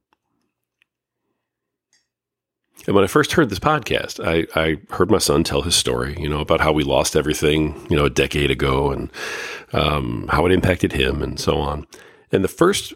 And 2.87 2.95
when 2.95 3.03
I 3.03 3.07
first 3.07 3.33
heard 3.33 3.49
this 3.49 3.59
podcast, 3.59 4.25
I, 4.25 4.47
I 4.59 4.77
heard 4.93 5.11
my 5.11 5.17
son 5.17 5.43
tell 5.43 5.61
his 5.61 5.75
story, 5.75 6.15
you 6.19 6.29
know, 6.29 6.39
about 6.39 6.61
how 6.61 6.71
we 6.71 6.83
lost 6.83 7.15
everything, 7.15 7.85
you 7.89 7.95
know, 7.95 8.05
a 8.05 8.09
decade 8.09 8.51
ago 8.51 8.91
and 8.91 9.11
um, 9.73 10.27
how 10.31 10.45
it 10.45 10.51
impacted 10.51 10.93
him 10.93 11.21
and 11.21 11.39
so 11.39 11.57
on. 11.57 11.85
And 12.31 12.43
the 12.43 12.47
first, 12.49 12.93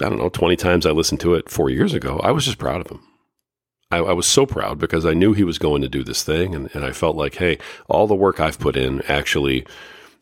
I 0.00 0.08
don't 0.08 0.18
know, 0.18 0.28
20 0.28 0.56
times 0.56 0.86
I 0.86 0.90
listened 0.90 1.20
to 1.20 1.34
it 1.34 1.48
four 1.48 1.70
years 1.70 1.94
ago, 1.94 2.20
I 2.22 2.32
was 2.32 2.44
just 2.44 2.58
proud 2.58 2.80
of 2.80 2.90
him. 2.90 3.00
I, 3.90 3.98
I 3.98 4.12
was 4.12 4.26
so 4.26 4.44
proud 4.44 4.78
because 4.78 5.06
I 5.06 5.14
knew 5.14 5.32
he 5.32 5.44
was 5.44 5.58
going 5.58 5.82
to 5.82 5.88
do 5.88 6.02
this 6.02 6.22
thing. 6.22 6.54
And, 6.54 6.68
and 6.74 6.84
I 6.84 6.92
felt 6.92 7.16
like, 7.16 7.36
hey, 7.36 7.58
all 7.88 8.06
the 8.06 8.14
work 8.14 8.40
I've 8.40 8.58
put 8.58 8.76
in 8.76 9.02
actually 9.02 9.66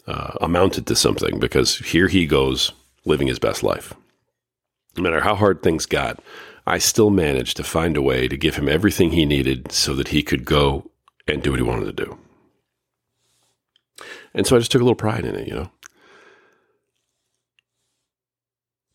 uh, 0.06 0.32
amounted 0.40 0.86
to 0.86 0.96
something 0.96 1.38
because 1.38 1.78
here 1.78 2.08
he 2.08 2.26
goes 2.26 2.72
living 3.04 3.28
his 3.28 3.38
best 3.38 3.62
life. 3.62 3.94
No 4.96 5.02
matter 5.02 5.20
how 5.20 5.34
hard 5.34 5.62
things 5.62 5.86
got, 5.86 6.22
I 6.66 6.78
still 6.78 7.10
managed 7.10 7.56
to 7.56 7.64
find 7.64 7.96
a 7.96 8.02
way 8.02 8.28
to 8.28 8.36
give 8.36 8.56
him 8.56 8.68
everything 8.68 9.12
he 9.12 9.24
needed 9.24 9.72
so 9.72 9.94
that 9.94 10.08
he 10.08 10.22
could 10.22 10.44
go 10.44 10.90
and 11.26 11.42
do 11.42 11.50
what 11.50 11.60
he 11.60 11.64
wanted 11.64 11.96
to 11.96 12.04
do. 12.04 12.18
And 14.34 14.46
so 14.46 14.56
I 14.56 14.58
just 14.58 14.70
took 14.70 14.80
a 14.80 14.84
little 14.84 14.94
pride 14.94 15.24
in 15.24 15.34
it, 15.34 15.48
you 15.48 15.54
know. 15.54 15.70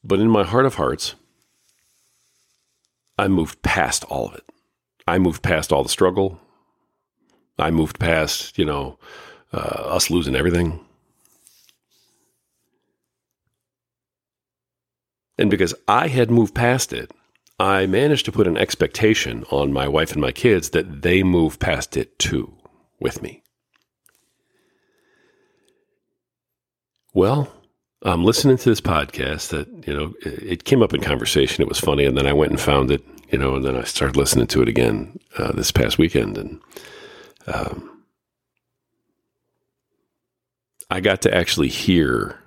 But 0.07 0.19
in 0.21 0.29
my 0.29 0.45
heart 0.45 0.65
of 0.65 0.75
hearts, 0.75 1.15
I 3.17 3.27
moved 3.27 3.61
past 3.61 4.05
all 4.05 4.29
of 4.29 4.35
it. 4.35 4.45
I 5.05 5.17
moved 5.17 5.43
past 5.43 5.73
all 5.73 5.83
the 5.83 5.89
struggle. 5.89 6.39
I 7.59 7.71
moved 7.71 7.99
past, 7.99 8.57
you 8.57 8.63
know, 8.63 8.99
uh, 9.51 9.57
us 9.57 10.09
losing 10.09 10.35
everything. 10.35 10.79
And 15.37 15.49
because 15.51 15.73
I 15.89 16.07
had 16.07 16.31
moved 16.31 16.55
past 16.55 16.93
it, 16.93 17.11
I 17.59 17.85
managed 17.85 18.25
to 18.25 18.31
put 18.31 18.47
an 18.47 18.57
expectation 18.57 19.43
on 19.51 19.73
my 19.73 19.89
wife 19.89 20.13
and 20.13 20.21
my 20.21 20.31
kids 20.31 20.69
that 20.69 21.01
they 21.01 21.21
move 21.21 21.59
past 21.59 21.97
it 21.97 22.17
too 22.17 22.53
with 22.99 23.21
me. 23.21 23.43
Well, 27.13 27.51
I'm 28.07 28.23
listening 28.23 28.57
to 28.57 28.69
this 28.69 28.79
podcast 28.79 29.49
that, 29.49 29.67
you 29.85 29.93
know, 29.93 30.13
it 30.21 30.63
came 30.63 30.81
up 30.81 30.93
in 30.93 31.01
conversation. 31.01 31.61
It 31.61 31.67
was 31.67 31.79
funny. 31.79 32.05
And 32.05 32.17
then 32.17 32.25
I 32.25 32.31
went 32.31 32.51
and 32.51 32.59
found 32.59 32.89
it, 32.89 33.03
you 33.31 33.37
know, 33.37 33.55
and 33.55 33.65
then 33.65 33.75
I 33.75 33.83
started 33.83 34.15
listening 34.15 34.47
to 34.47 34.61
it 34.61 34.69
again 34.69 35.19
uh, 35.37 35.51
this 35.51 35.71
past 35.71 35.97
weekend. 35.97 36.37
And 36.37 36.61
um, 37.47 38.03
I 40.89 41.01
got 41.01 41.21
to 41.23 41.35
actually 41.35 41.67
hear 41.67 42.39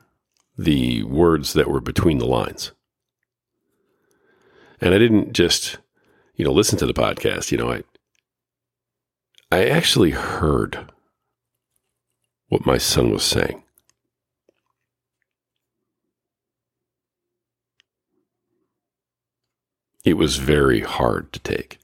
the 0.57 1.03
words 1.05 1.53
that 1.53 1.69
were 1.69 1.81
between 1.81 2.19
the 2.19 2.27
lines. 2.27 2.73
And 4.81 4.95
I 4.95 4.99
didn't 4.99 5.35
just, 5.35 5.77
you 6.37 6.45
know, 6.45 6.53
listen 6.53 6.79
to 6.79 6.87
the 6.87 6.95
podcast. 6.95 7.53
You 7.53 7.59
know, 7.59 7.71
I 7.71 7.83
I 9.53 9.67
actually 9.67 10.13
heard 10.13 10.91
what 12.49 12.65
my 12.65 12.79
son 12.79 13.11
was 13.11 13.25
saying. 13.25 13.63
It 20.05 20.15
was 20.15 20.37
very 20.37 20.81
hard 20.81 21.33
to 21.33 21.41
take. 21.41 21.79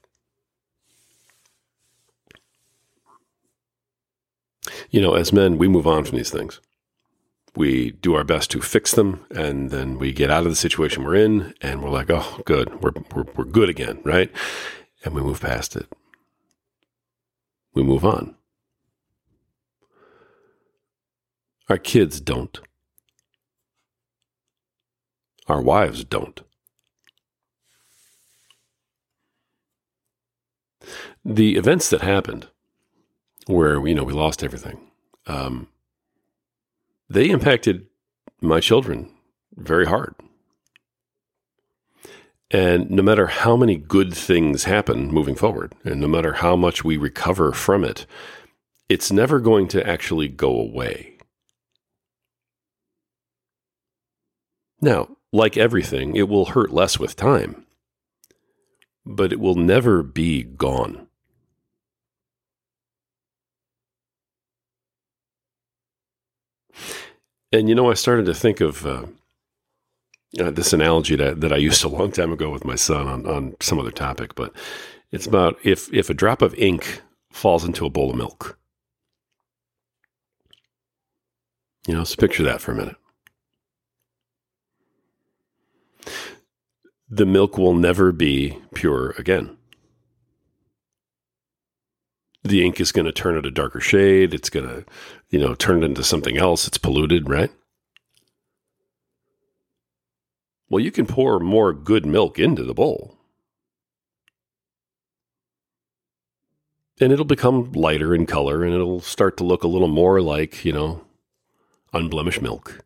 You 4.89 5.01
know, 5.01 5.13
as 5.13 5.31
men, 5.31 5.57
we 5.57 5.67
move 5.67 5.87
on 5.87 6.03
from 6.03 6.17
these 6.17 6.31
things. 6.31 6.59
We 7.55 7.91
do 7.91 8.15
our 8.15 8.23
best 8.23 8.51
to 8.51 8.61
fix 8.61 8.91
them 8.91 9.25
and 9.31 9.71
then 9.71 9.97
we 9.97 10.11
get 10.11 10.29
out 10.29 10.43
of 10.43 10.51
the 10.51 10.55
situation 10.55 11.03
we're 11.03 11.15
in 11.15 11.53
and 11.61 11.81
we're 11.81 11.89
like 11.89 12.09
oh 12.09 12.41
good. 12.45 12.81
We're, 12.81 12.91
we're, 13.15 13.25
we're 13.35 13.45
good 13.45 13.69
again 13.69 13.99
right? 14.03 14.31
And 15.03 15.15
we 15.15 15.21
move 15.21 15.41
past 15.41 15.75
it. 15.75 15.87
We 17.73 17.81
move 17.81 18.05
on. 18.05 18.35
Our 21.67 21.77
kids 21.77 22.21
don't. 22.21 22.59
Our 25.47 25.61
wives 25.61 26.03
don't 26.03 26.41
the 31.23 31.55
events 31.55 31.89
that 31.89 32.01
happened 32.01 32.47
where 33.47 33.85
you 33.87 33.95
know 33.95 34.03
we 34.03 34.13
lost 34.13 34.43
everything 34.43 34.79
um, 35.27 35.67
they 37.09 37.29
impacted 37.29 37.87
my 38.41 38.59
children 38.59 39.09
very 39.55 39.85
hard. 39.85 40.15
And 42.49 42.89
no 42.89 43.03
matter 43.03 43.27
how 43.27 43.57
many 43.57 43.75
good 43.75 44.13
things 44.13 44.63
happen 44.63 45.07
moving 45.07 45.35
forward, 45.35 45.73
and 45.83 45.99
no 45.99 46.07
matter 46.07 46.33
how 46.33 46.55
much 46.55 46.83
we 46.83 46.95
recover 46.95 47.51
from 47.51 47.83
it, 47.83 48.05
it's 48.87 49.11
never 49.11 49.41
going 49.41 49.67
to 49.69 49.85
actually 49.85 50.29
go 50.29 50.57
away. 50.57 51.17
Now, 54.79 55.17
like 55.33 55.57
everything, 55.57 56.15
it 56.15 56.29
will 56.29 56.45
hurt 56.45 56.71
less 56.71 56.97
with 56.97 57.17
time, 57.17 57.65
but 59.07 59.31
it 59.31 59.39
will 59.39 59.55
never 59.55 60.03
be 60.03 60.43
gone. 60.43 61.07
And 67.51 67.69
you 67.69 67.75
know, 67.75 67.89
I 67.89 67.93
started 67.93 68.25
to 68.25 68.33
think 68.33 68.59
of 68.59 68.85
uh, 68.85 69.05
uh, 70.39 70.51
this 70.51 70.73
analogy 70.73 71.15
that, 71.15 71.41
that 71.41 71.53
I 71.53 71.57
used 71.57 71.83
a 71.83 71.87
long 71.87 72.11
time 72.11 72.31
ago 72.31 72.49
with 72.49 72.65
my 72.65 72.75
son 72.75 73.07
on, 73.07 73.25
on 73.25 73.55
some 73.61 73.79
other 73.79 73.91
topic, 73.91 74.35
but 74.35 74.53
it's 75.11 75.25
about 75.25 75.57
if 75.63 75.91
if 75.93 76.09
a 76.09 76.13
drop 76.13 76.41
of 76.41 76.53
ink 76.55 77.01
falls 77.31 77.63
into 77.63 77.85
a 77.85 77.89
bowl 77.89 78.09
of 78.09 78.17
milk. 78.17 78.59
You 81.87 81.93
know, 81.93 82.03
so 82.03 82.17
picture 82.17 82.43
that 82.43 82.59
for 82.59 82.73
a 82.73 82.75
minute. 82.75 82.97
The 87.09 87.25
milk 87.25 87.57
will 87.57 87.73
never 87.73 88.11
be 88.11 88.57
pure 88.73 89.11
again 89.17 89.57
the 92.47 92.65
ink 92.65 92.79
is 92.79 92.91
going 92.91 93.05
to 93.05 93.11
turn 93.11 93.37
it 93.37 93.45
a 93.45 93.51
darker 93.51 93.79
shade. 93.79 94.33
It's 94.33 94.49
going 94.49 94.67
to, 94.67 94.85
you 95.29 95.39
know, 95.39 95.55
turn 95.55 95.83
it 95.83 95.85
into 95.85 96.03
something 96.03 96.37
else. 96.37 96.67
It's 96.67 96.77
polluted, 96.77 97.29
right? 97.29 97.51
Well, 100.69 100.83
you 100.83 100.91
can 100.91 101.05
pour 101.05 101.39
more 101.39 101.73
good 101.73 102.05
milk 102.05 102.39
into 102.39 102.63
the 102.63 102.73
bowl. 102.73 103.15
And 106.99 107.13
it'll 107.13 107.25
become 107.25 107.71
lighter 107.73 108.15
in 108.15 108.25
color 108.25 108.63
and 108.63 108.73
it'll 108.73 109.01
start 109.01 109.37
to 109.37 109.43
look 109.43 109.63
a 109.63 109.67
little 109.67 109.87
more 109.87 110.19
like, 110.19 110.65
you 110.65 110.73
know, 110.73 111.05
unblemished 111.93 112.41
milk. 112.41 112.83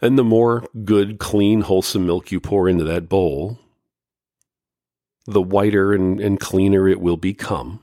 And 0.00 0.18
the 0.18 0.24
more 0.24 0.66
good, 0.84 1.18
clean, 1.18 1.62
wholesome 1.62 2.06
milk 2.06 2.30
you 2.30 2.40
pour 2.40 2.68
into 2.68 2.84
that 2.84 3.08
bowl, 3.08 3.58
the 5.24 5.42
whiter 5.42 5.92
and, 5.92 6.20
and 6.20 6.38
cleaner 6.38 6.86
it 6.88 7.00
will 7.00 7.16
become. 7.16 7.82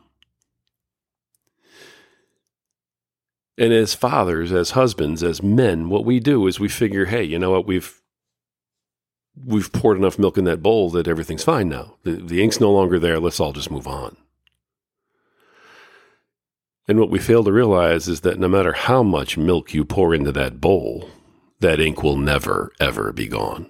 And 3.58 3.72
as 3.72 3.94
fathers, 3.94 4.52
as 4.52 4.72
husbands, 4.72 5.22
as 5.22 5.44
men, 5.44 5.90
what 5.90 6.06
we 6.06 6.20
do 6.20 6.48
is 6.48 6.60
we 6.60 6.70
figure, 6.70 7.06
hey, 7.06 7.24
you 7.24 7.38
know 7.38 7.52
what, 7.52 7.68
we've 7.68 8.02
we've 9.46 9.72
poured 9.72 9.98
enough 9.98 10.20
milk 10.20 10.38
in 10.38 10.46
that 10.46 10.62
bowl 10.62 10.92
that 10.92 11.08
everything's 11.08 11.44
fine 11.44 11.68
now. 11.68 11.96
The, 12.04 12.12
the 12.12 12.44
ink's 12.44 12.60
no 12.60 12.72
longer 12.72 13.00
there. 13.00 13.20
Let's 13.20 13.40
all 13.40 13.52
just 13.52 13.72
move 13.72 13.88
on. 13.88 14.16
And 16.88 17.00
what 17.00 17.10
we 17.10 17.20
fail 17.20 17.44
to 17.44 17.52
realize 17.52 18.08
is 18.08 18.22
that 18.22 18.40
no 18.40 18.48
matter 18.48 18.74
how 18.74 19.04
much 19.04 19.38
milk 19.38 19.74
you 19.74 19.86
pour 19.86 20.14
into 20.14 20.32
that 20.34 20.60
bowl, 20.60 21.10
that 21.64 21.80
ink 21.80 22.04
will 22.04 22.18
never, 22.18 22.74
ever 22.78 23.14
be 23.14 23.26
gone. 23.26 23.66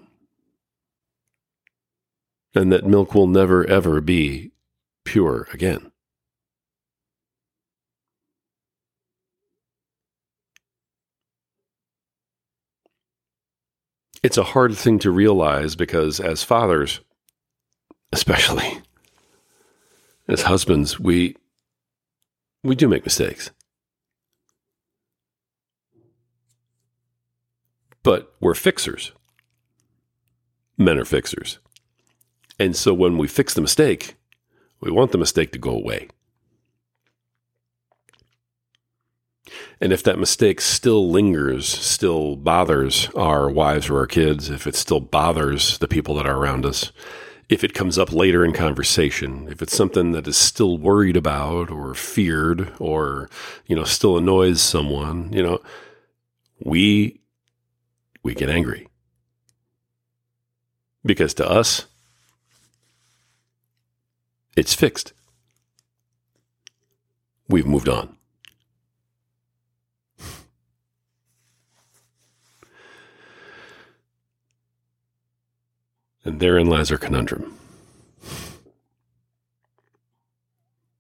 And 2.56 2.72
that 2.72 2.88
milk 2.88 3.14
will 3.14 3.28
never, 3.28 3.66
ever 3.70 4.02
be 4.02 4.52
pure 5.06 5.48
again. 5.54 5.92
It's 14.24 14.38
a 14.38 14.44
hard 14.44 14.76
thing 14.76 14.98
to 15.00 15.12
realize 15.12 15.76
because, 15.76 16.20
as 16.20 16.44
fathers, 16.44 17.00
especially 18.12 18.82
as 20.28 20.44
husbands, 20.44 21.00
we, 21.00 21.36
we 22.64 22.74
do 22.74 22.88
make 22.88 23.06
mistakes. 23.06 23.52
But 28.04 28.34
we're 28.40 28.54
fixers. 28.54 29.14
Men 30.78 30.98
are 30.98 31.06
fixers. 31.06 31.60
And 32.60 32.76
so 32.76 32.94
when 32.94 33.18
we 33.18 33.28
fix 33.28 33.54
the 33.54 33.62
mistake, 33.62 34.16
we 34.82 34.92
want 34.92 35.12
the 35.12 35.18
mistake 35.18 35.52
to 35.54 35.60
go 35.60 35.72
away. 35.72 36.10
And 39.80 39.92
if 39.92 40.04
that 40.04 40.20
mistake 40.20 40.62
still 40.62 41.10
lingers, 41.10 41.68
still 41.68 42.36
bothers 42.36 43.10
our 43.16 43.50
wives 43.50 43.90
or 43.90 44.00
our 44.00 44.08
kids, 44.08 44.50
if 44.50 44.68
it 44.68 44.76
still 44.76 45.00
bothers 45.00 45.78
the 45.80 45.88
people 45.88 46.16
that 46.16 46.26
are 46.26 46.38
around 46.38 46.66
us, 46.66 46.92
if 47.50 47.64
it 47.64 47.74
comes 47.74 47.98
up 47.98 48.12
later 48.12 48.46
in 48.46 48.54
conversation, 48.54 49.48
if 49.50 49.62
it's 49.62 49.76
something 49.76 50.12
that 50.14 50.28
is 50.28 50.38
still 50.38 50.78
worried 50.78 51.18
about 51.18 51.70
or 51.70 51.94
feared 51.94 52.72
or, 52.80 53.30
you 53.68 53.76
know, 53.76 53.84
still 53.84 54.18
annoys 54.18 54.62
someone, 54.62 55.32
you 55.34 55.44
know, 55.44 55.60
we 56.64 57.22
we 58.24 58.34
get 58.34 58.50
angry. 58.50 58.88
Because 61.06 61.34
to 61.36 61.50
us, 61.50 61.86
it's 64.56 64.74
fixed. 64.74 65.12
We've 67.50 67.68
moved 67.68 67.90
on. 67.90 68.16
And 76.26 76.40
therein 76.40 76.68
lies 76.68 76.90
our 76.90 76.98
conundrum. 76.98 77.54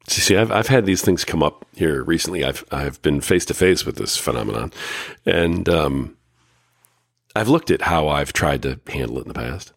See, 0.07 0.37
I've 0.37 0.51
I've 0.51 0.67
had 0.67 0.85
these 0.85 1.01
things 1.01 1.25
come 1.25 1.41
up 1.41 1.65
here 1.75 2.03
recently. 2.03 2.43
I've 2.45 2.63
I've 2.71 3.01
been 3.01 3.19
face 3.19 3.45
to 3.45 3.53
face 3.53 3.85
with 3.85 3.95
this 3.95 4.15
phenomenon, 4.15 4.71
and 5.25 5.67
um, 5.67 6.17
I've 7.35 7.49
looked 7.49 7.71
at 7.71 7.83
how 7.83 8.07
I've 8.07 8.33
tried 8.33 8.61
to 8.63 8.79
handle 8.87 9.17
it 9.17 9.23
in 9.23 9.27
the 9.29 9.33
past. 9.33 9.73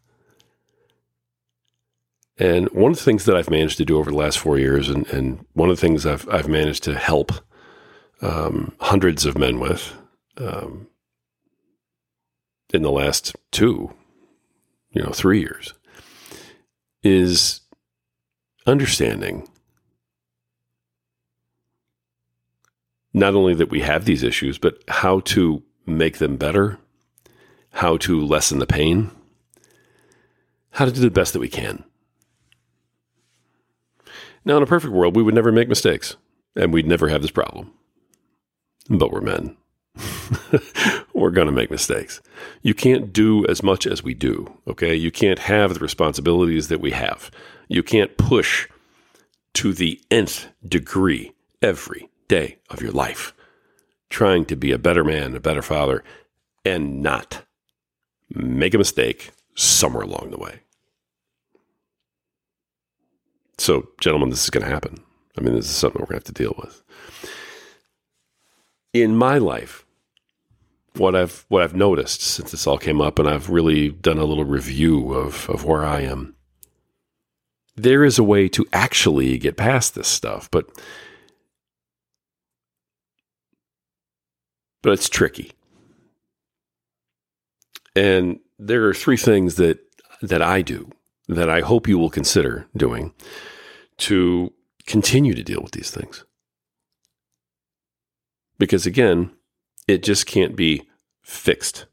And 2.39 2.69
one 2.69 2.91
of 2.91 2.99
the 2.99 3.05
things 3.05 3.25
that 3.25 3.37
I've 3.37 3.51
managed 3.51 3.79
to 3.79 3.85
do 3.85 3.97
over 3.97 4.11
the 4.11 4.17
last 4.17 4.39
four 4.39 4.59
years, 4.59 4.91
and, 4.91 5.07
and 5.09 5.45
one 5.55 5.71
of 5.71 5.77
the 5.77 5.81
things 5.81 6.05
I've 6.05 6.29
I've 6.29 6.49
managed 6.49 6.85
to 6.85 6.95
help 6.95 7.33
um, 8.21 8.75
hundreds 8.81 9.25
of 9.25 9.39
men 9.39 9.59
with 9.59 9.95
um, 10.37 10.89
in 12.75 12.83
the 12.83 12.91
last 12.91 13.35
two 13.53 13.95
you 14.91 15.03
know, 15.03 15.11
three 15.11 15.41
years, 15.41 15.75
is 17.03 17.61
understanding 18.67 19.49
not 23.13 23.35
only 23.35 23.55
that 23.55 23.71
we 23.71 23.81
have 23.81 24.05
these 24.05 24.23
issues, 24.23 24.59
but 24.59 24.83
how 24.89 25.21
to 25.21 25.63
make 25.87 26.19
them 26.19 26.37
better, 26.37 26.79
how 27.77 27.99
to 27.99 28.25
lessen 28.25 28.59
the 28.59 28.67
pain, 28.67 29.11
how 30.71 30.87
to 30.87 30.91
do 30.91 31.01
the 31.01 31.11
best 31.11 31.35
that 31.35 31.41
we 31.41 31.49
can. 31.49 31.85
Now, 34.47 34.57
in 34.57 34.63
a 34.63 34.67
perfect 34.67 34.95
world, 34.95 35.15
we 35.15 35.23
would 35.23 35.35
never 35.35 35.53
make 35.53 35.69
mistakes 35.69 36.17
and 36.55 36.73
we'd 36.73 36.87
never 36.87 37.09
have 37.09 37.21
this 37.21 37.31
problem. 37.31 37.75
But 38.89 39.13
we're 39.13 39.21
men. 39.21 39.59
we're 41.15 41.31
going 41.31 41.49
to 41.49 41.53
make 41.53 41.71
mistakes. 41.71 42.23
You 42.63 42.73
can't 42.73 43.13
do 43.13 43.45
as 43.47 43.63
much 43.63 43.87
as 43.87 44.03
we 44.03 44.15
do, 44.15 44.57
okay? 44.67 44.95
You 44.95 45.11
can't 45.11 45.41
have 45.41 45.75
the 45.75 45.81
responsibilities 45.81 46.69
that 46.69 46.81
we 46.81 46.93
have. 46.93 47.31
You 47.69 47.83
can't 47.83 48.17
push 48.17 48.69
to 49.53 49.75
the 49.75 50.01
nth 50.11 50.49
degree 50.67 51.33
every 51.61 52.09
day 52.27 52.57
of 52.71 52.81
your 52.81 52.93
life, 52.93 53.35
trying 54.09 54.47
to 54.47 54.57
be 54.57 54.73
a 54.73 54.79
better 54.79 55.05
man, 55.05 55.37
a 55.37 55.41
better 55.41 55.63
father, 55.63 56.03
and 56.65 57.03
not 57.03 57.43
make 58.31 58.75
a 58.75 58.79
mistake 58.79 59.31
somewhere 59.55 60.03
along 60.03 60.31
the 60.31 60.39
way. 60.39 60.61
So, 63.59 63.89
gentlemen, 64.01 64.31
this 64.31 64.45
is 64.45 64.51
going 64.51 64.65
to 64.65 64.73
happen. 64.73 64.99
I 65.39 65.41
mean, 65.41 65.55
this 65.55 65.67
is 65.67 65.77
something 65.77 66.01
we're 66.01 66.07
going 66.07 66.21
to 66.21 66.27
have 66.27 66.35
to 66.35 66.43
deal 66.43 66.55
with. 66.59 66.83
In 68.93 69.17
my 69.17 69.39
life, 69.39 69.85
what 70.95 71.15
I've 71.15 71.45
what 71.49 71.63
I've 71.63 71.75
noticed 71.75 72.23
since 72.23 72.51
this 72.51 72.67
all 72.67 72.79
came 72.79 73.01
up, 73.01 73.19
and 73.19 73.29
I've 73.29 73.51
really 73.51 73.91
done 73.91 74.19
a 74.19 74.25
little 74.25 74.45
review 74.45 75.13
of 75.13 75.49
of 75.51 75.65
where 75.65 75.85
I 75.85 76.03
am. 76.03 76.35
There 77.75 78.05
is 78.05 78.19
a 78.19 78.23
way 78.23 78.49
to 78.51 78.67
actually 78.73 79.37
get 79.39 79.57
past 79.57 79.95
this 79.95 80.09
stuff, 80.09 80.51
but 80.51 80.71
but 84.83 84.93
it's 84.93 85.09
tricky. 85.09 85.53
And 87.97 88.41
there 88.59 88.87
are 88.87 88.95
three 88.95 89.17
things 89.17 89.57
that 89.57 89.79
that 90.23 90.43
I 90.43 90.63
do 90.63 90.91
that 91.29 91.51
I 91.51 91.61
hope 91.61 91.89
you 91.89 91.99
will 91.99 92.11
consider 92.11 92.69
doing 92.77 93.13
to 93.99 94.53
continue 94.87 95.35
to 95.35 95.43
deal 95.43 95.61
with 95.63 95.73
these 95.73 95.91
things. 95.91 96.25
Because 98.59 98.87
again, 98.87 99.33
it 99.89 100.03
just 100.03 100.27
can't 100.27 100.55
be 100.57 100.89
fixed. 101.23 101.87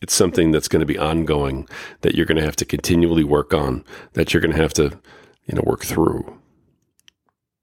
It's 0.00 0.14
something 0.14 0.52
that's 0.52 0.68
going 0.68 0.80
to 0.80 0.86
be 0.86 0.98
ongoing 0.98 1.68
that 2.02 2.14
you're 2.14 2.26
going 2.26 2.38
to 2.38 2.44
have 2.44 2.56
to 2.56 2.64
continually 2.64 3.24
work 3.24 3.52
on, 3.52 3.84
that 4.12 4.32
you're 4.32 4.40
going 4.40 4.54
to 4.54 4.62
have 4.62 4.74
to, 4.74 4.98
you 5.46 5.54
know, 5.54 5.62
work 5.64 5.84
through, 5.84 6.38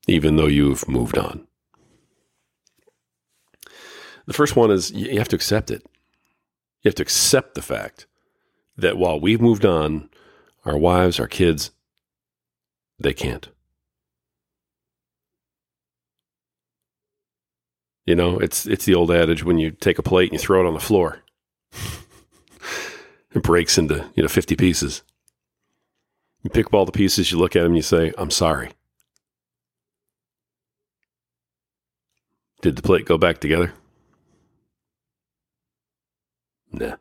even 0.08 0.36
though 0.36 0.48
you've 0.48 0.88
moved 0.88 1.18
on. 1.18 1.48
The 4.26 4.34
first 4.34 4.56
one 4.56 4.72
is 4.72 4.92
you 4.92 5.18
have 5.20 5.30
to 5.30 5.36
accept 5.36 5.72
it. 5.72 5.86
You 6.86 6.90
have 6.90 6.96
to 6.96 7.04
accept 7.04 7.56
the 7.56 7.64
fact 7.64 8.06
that 8.78 8.96
while 8.96 9.20
we've 9.20 9.42
moved 9.42 9.66
on, 9.66 10.08
our 10.66 10.78
wives, 10.78 11.20
our 11.20 11.28
kids, 11.28 11.72
they 13.00 13.12
can't. 13.12 13.50
You 18.06 18.14
know, 18.14 18.38
it's 18.38 18.68
it's 18.68 18.86
the 18.86 18.94
old 18.94 19.10
adage 19.10 19.44
when 19.44 19.58
you 19.58 19.72
take 19.72 19.98
a 19.98 20.04
plate 20.04 20.32
and 20.32 20.40
you 20.40 20.46
throw 20.46 20.64
it 20.64 20.68
on 20.68 20.76
the 20.76 20.80
floor. 20.80 21.24
it 23.34 23.42
breaks 23.42 23.80
into, 23.80 24.08
you 24.14 24.22
know, 24.22 24.30
50 24.30 24.56
pieces. 24.56 25.02
You 26.44 26.52
pick 26.52 26.68
up 26.68 26.76
all 26.76 26.86
the 26.86 26.92
pieces, 26.92 27.32
you 27.32 27.40
look 27.40 27.56
at 27.56 27.64
them, 27.64 27.74
you 27.74 27.82
say, 27.82 28.14
I'm 28.16 28.30
sorry. 28.30 28.70
Did 32.62 32.76
the 32.76 32.84
plate 32.84 33.06
go 33.06 33.18
back 33.18 33.40
together? 33.40 33.74
Nah. 36.76 36.96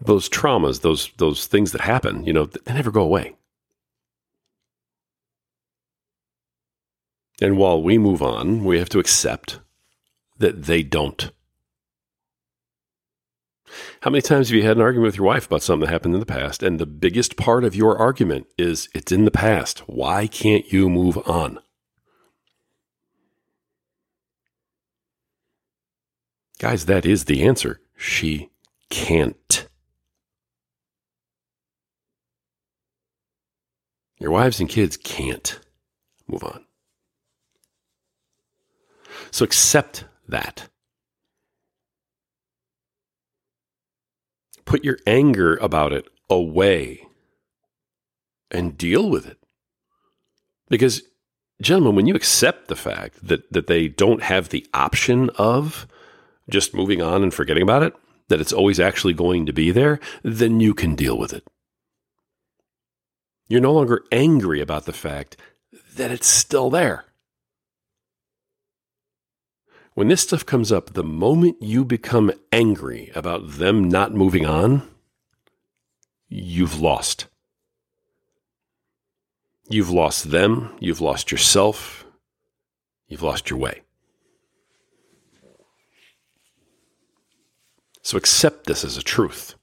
Those 0.00 0.28
traumas, 0.28 0.82
those 0.82 1.10
those 1.16 1.46
things 1.46 1.72
that 1.72 1.80
happen, 1.80 2.24
you 2.24 2.32
know, 2.32 2.46
they 2.46 2.74
never 2.74 2.90
go 2.90 3.02
away. 3.02 3.34
And 7.40 7.58
while 7.58 7.82
we 7.82 7.98
move 7.98 8.22
on, 8.22 8.64
we 8.64 8.78
have 8.78 8.88
to 8.90 8.98
accept 8.98 9.60
that 10.38 10.64
they 10.64 10.82
don't. 10.82 11.30
How 14.00 14.10
many 14.10 14.22
times 14.22 14.48
have 14.48 14.56
you 14.56 14.62
had 14.62 14.76
an 14.76 14.82
argument 14.82 15.06
with 15.06 15.16
your 15.16 15.26
wife 15.26 15.46
about 15.46 15.62
something 15.62 15.86
that 15.86 15.92
happened 15.92 16.14
in 16.14 16.20
the 16.20 16.26
past? 16.26 16.62
And 16.62 16.78
the 16.78 16.86
biggest 16.86 17.36
part 17.36 17.64
of 17.64 17.74
your 17.74 17.98
argument 17.98 18.46
is 18.56 18.88
it's 18.94 19.12
in 19.12 19.24
the 19.24 19.30
past. 19.30 19.80
Why 19.80 20.26
can't 20.26 20.72
you 20.72 20.88
move 20.88 21.18
on? 21.28 21.58
Guys, 26.58 26.86
that 26.86 27.04
is 27.04 27.26
the 27.26 27.44
answer. 27.44 27.80
She 27.96 28.50
can't. 28.88 29.68
Your 34.18 34.30
wives 34.30 34.60
and 34.60 34.68
kids 34.68 34.96
can't 34.96 35.60
move 36.26 36.42
on. 36.42 36.64
So 39.30 39.44
accept 39.44 40.04
that. 40.28 40.68
Put 44.64 44.84
your 44.84 44.98
anger 45.06 45.56
about 45.56 45.92
it 45.92 46.08
away 46.30 47.06
and 48.50 48.78
deal 48.78 49.10
with 49.10 49.26
it. 49.26 49.38
Because, 50.68 51.02
gentlemen, 51.60 51.94
when 51.94 52.06
you 52.06 52.14
accept 52.14 52.68
the 52.68 52.76
fact 52.76 53.26
that, 53.26 53.52
that 53.52 53.66
they 53.66 53.88
don't 53.88 54.22
have 54.22 54.48
the 54.48 54.66
option 54.74 55.30
of 55.36 55.86
just 56.48 56.74
moving 56.74 57.02
on 57.02 57.22
and 57.22 57.32
forgetting 57.32 57.62
about 57.62 57.82
it, 57.82 57.94
that 58.28 58.40
it's 58.40 58.52
always 58.52 58.80
actually 58.80 59.14
going 59.14 59.46
to 59.46 59.52
be 59.52 59.70
there, 59.70 60.00
then 60.22 60.60
you 60.60 60.74
can 60.74 60.94
deal 60.94 61.18
with 61.18 61.32
it. 61.32 61.46
You're 63.48 63.60
no 63.60 63.72
longer 63.72 64.04
angry 64.10 64.60
about 64.60 64.84
the 64.86 64.92
fact 64.92 65.36
that 65.96 66.10
it's 66.10 66.26
still 66.26 66.70
there. 66.70 67.04
When 69.94 70.08
this 70.08 70.20
stuff 70.20 70.44
comes 70.44 70.70
up, 70.70 70.92
the 70.92 71.04
moment 71.04 71.62
you 71.62 71.84
become 71.84 72.30
angry 72.52 73.10
about 73.14 73.52
them 73.52 73.88
not 73.88 74.12
moving 74.12 74.44
on, 74.44 74.86
you've 76.28 76.80
lost. 76.80 77.26
You've 79.68 79.90
lost 79.90 80.30
them, 80.30 80.76
you've 80.80 81.00
lost 81.00 81.32
yourself, 81.32 82.04
you've 83.08 83.22
lost 83.22 83.48
your 83.48 83.58
way. 83.58 83.82
So 88.06 88.16
accept 88.16 88.68
this 88.68 88.84
as 88.84 88.96
a 88.96 89.02
truth. 89.02 89.56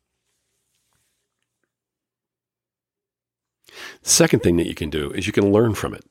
The 3.67 4.09
second 4.09 4.41
thing 4.41 4.57
that 4.57 4.67
you 4.67 4.75
can 4.75 4.89
do 4.89 5.11
is 5.11 5.25
you 5.25 5.31
can 5.31 5.53
learn 5.53 5.75
from 5.75 5.93
it. 5.93 6.03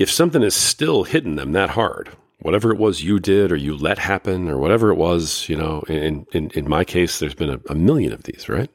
If 0.00 0.10
something 0.10 0.42
is 0.42 0.56
still 0.56 1.04
hitting 1.04 1.36
them 1.36 1.52
that 1.52 1.70
hard, 1.70 2.08
whatever 2.40 2.72
it 2.72 2.76
was 2.76 3.04
you 3.04 3.20
did 3.20 3.52
or 3.52 3.56
you 3.56 3.76
let 3.76 3.98
happen 3.98 4.48
or 4.48 4.58
whatever 4.58 4.90
it 4.90 4.96
was, 4.96 5.48
you 5.48 5.54
know, 5.54 5.84
in, 5.86 6.26
in, 6.32 6.50
in 6.56 6.68
my 6.68 6.82
case, 6.82 7.20
there's 7.20 7.36
been 7.36 7.50
a, 7.50 7.60
a 7.70 7.76
million 7.76 8.12
of 8.12 8.24
these, 8.24 8.48
right? 8.48 8.70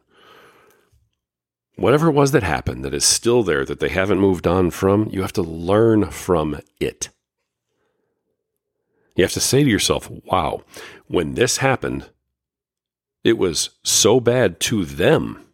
Whatever 1.76 2.08
it 2.08 2.14
was 2.14 2.32
that 2.32 2.44
happened 2.44 2.86
that 2.86 2.94
is 2.94 3.04
still 3.04 3.44
there 3.44 3.66
that 3.66 3.82
they 3.82 3.90
haven't 3.90 4.22
moved 4.22 4.48
on 4.48 4.72
from, 4.72 5.10
you 5.12 5.22
have 5.22 5.34
to 5.34 5.42
learn 5.42 6.12
from 6.12 6.62
it. 6.80 7.10
You 9.18 9.26
have 9.26 9.34
to 9.34 9.42
say 9.42 9.66
to 9.66 9.70
yourself, 9.70 10.10
wow, 10.32 10.62
when 11.08 11.34
this 11.34 11.58
happened, 11.58 12.10
it 13.28 13.38
was 13.38 13.72
so 13.84 14.20
bad 14.20 14.60
to 14.60 14.86
them 14.86 15.46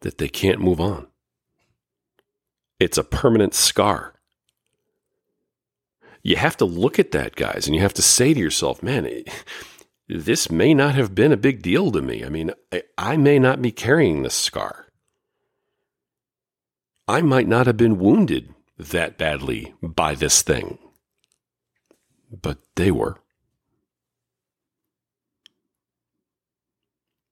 that 0.00 0.18
they 0.18 0.28
can't 0.28 0.60
move 0.60 0.80
on. 0.80 1.08
It's 2.78 2.98
a 2.98 3.04
permanent 3.04 3.54
scar. 3.54 4.14
You 6.22 6.36
have 6.36 6.56
to 6.58 6.64
look 6.64 6.98
at 6.98 7.12
that, 7.12 7.36
guys, 7.36 7.66
and 7.66 7.74
you 7.74 7.82
have 7.82 7.94
to 7.94 8.02
say 8.02 8.34
to 8.34 8.40
yourself, 8.40 8.82
man, 8.82 9.24
this 10.08 10.50
may 10.50 10.74
not 10.74 10.94
have 10.94 11.14
been 11.14 11.32
a 11.32 11.36
big 11.36 11.62
deal 11.62 11.90
to 11.92 12.02
me. 12.02 12.24
I 12.24 12.28
mean, 12.28 12.52
I, 12.72 12.82
I 12.96 13.16
may 13.16 13.38
not 13.38 13.62
be 13.62 13.72
carrying 13.72 14.22
this 14.22 14.34
scar. 14.34 14.86
I 17.08 17.22
might 17.22 17.48
not 17.48 17.66
have 17.66 17.76
been 17.76 17.98
wounded 17.98 18.54
that 18.76 19.18
badly 19.18 19.74
by 19.82 20.14
this 20.14 20.42
thing, 20.42 20.78
but 22.30 22.58
they 22.76 22.90
were. 22.90 23.18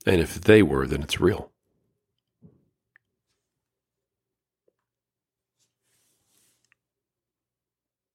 And 0.07 0.21
if 0.21 0.41
they 0.41 0.63
were, 0.63 0.87
then 0.87 1.03
it's 1.03 1.21
real. 1.21 1.51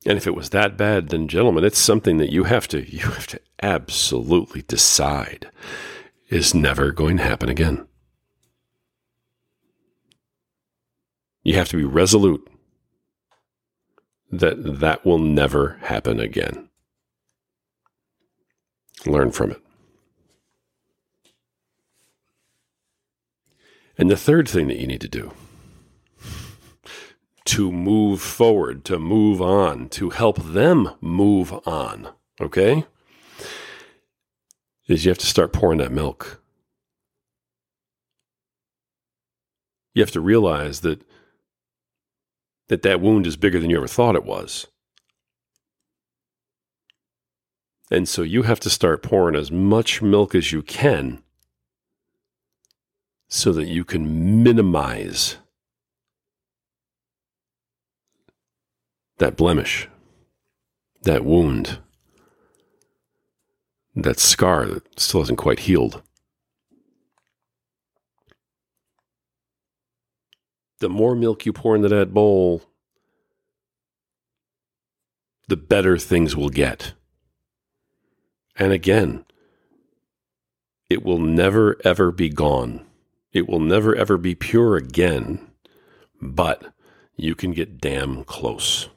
And 0.06 0.18
if 0.18 0.26
it 0.26 0.36
was 0.36 0.50
that 0.50 0.78
bad, 0.78 1.10
then 1.10 1.28
gentlemen, 1.28 1.64
it's 1.64 1.78
something 1.78 2.18
that 2.18 2.32
you 2.32 2.46
have 2.46 2.68
to 2.70 2.90
you 2.92 3.02
have 3.02 3.28
to 3.28 3.40
absolutely 3.62 4.64
decide 4.64 5.50
is 6.30 6.54
never 6.56 6.92
going 6.92 7.18
to 7.18 7.24
happen 7.24 7.50
again. 7.50 7.88
You 11.44 11.56
have 11.56 11.70
to 11.70 11.78
be 11.78 11.84
resolute 11.84 12.48
that 14.32 14.80
that 14.80 15.06
will 15.06 15.20
never 15.20 15.78
happen 15.82 16.20
again. 16.20 16.70
Learn 19.06 19.32
from 19.32 19.52
it. 19.52 19.62
And 23.98 24.10
the 24.10 24.18
third 24.18 24.48
thing 24.48 24.68
that 24.68 24.80
you 24.80 24.88
need 24.88 25.02
to 25.02 25.08
do 25.08 25.32
to 27.46 27.72
move 27.72 28.22
forward, 28.22 28.86
to 28.86 29.00
move 29.00 29.42
on, 29.42 29.90
to 29.90 30.12
help 30.12 30.38
them 30.42 30.92
move 31.02 31.54
on, 31.68 32.08
okay? 32.40 32.86
Is 34.88 35.06
you 35.06 35.10
have 35.10 35.18
to 35.18 35.26
start 35.26 35.52
pouring 35.52 35.80
that 35.80 35.92
milk. 35.92 36.42
You 39.94 40.02
have 40.02 40.12
to 40.12 40.22
realize 40.22 40.82
that 40.82 41.04
that 42.70 42.84
that 42.84 43.02
wound 43.02 43.28
is 43.28 43.36
bigger 43.36 43.60
than 43.60 43.70
you 43.70 43.76
ever 43.76 43.88
thought 43.88 44.16
it 44.16 44.24
was. 44.24 44.68
And 47.92 48.08
so 48.08 48.22
you 48.22 48.44
have 48.44 48.62
to 48.62 48.70
start 48.70 49.04
pouring 49.04 49.36
as 49.36 49.52
much 49.52 50.02
milk 50.02 50.34
as 50.34 50.54
you 50.54 50.62
can 50.62 51.22
so 53.34 53.54
that 53.54 53.68
you 53.68 53.86
can 53.86 54.44
minimize 54.44 55.38
that 59.20 59.38
blemish, 59.38 59.88
that 61.04 61.24
wound, 61.24 61.80
that 63.96 64.20
scar 64.20 64.66
that 64.66 65.00
still 65.00 65.22
hasn't 65.22 65.38
quite 65.38 65.60
healed. 65.60 66.02
The 70.80 70.90
more 70.90 71.16
milk 71.16 71.46
you 71.46 71.54
pour 71.54 71.78
into 71.78 71.88
that 71.88 72.14
bowl, 72.14 72.64
the 75.48 75.56
better 75.56 75.98
things 75.98 76.36
will 76.36 76.50
get. 76.50 76.96
And 78.58 78.74
again, 78.74 79.24
it 80.90 81.02
will 81.02 81.20
never 81.20 81.78
ever 81.86 82.12
be 82.12 82.28
gone. 82.28 82.86
It 83.34 83.48
will 83.48 83.60
never 83.60 83.96
ever 83.96 84.18
be 84.18 84.36
pure 84.36 84.76
again, 84.76 85.52
but 86.22 86.74
you 87.16 87.36
can 87.36 87.52
get 87.52 87.80
damn 87.80 88.24
close. 88.24 88.90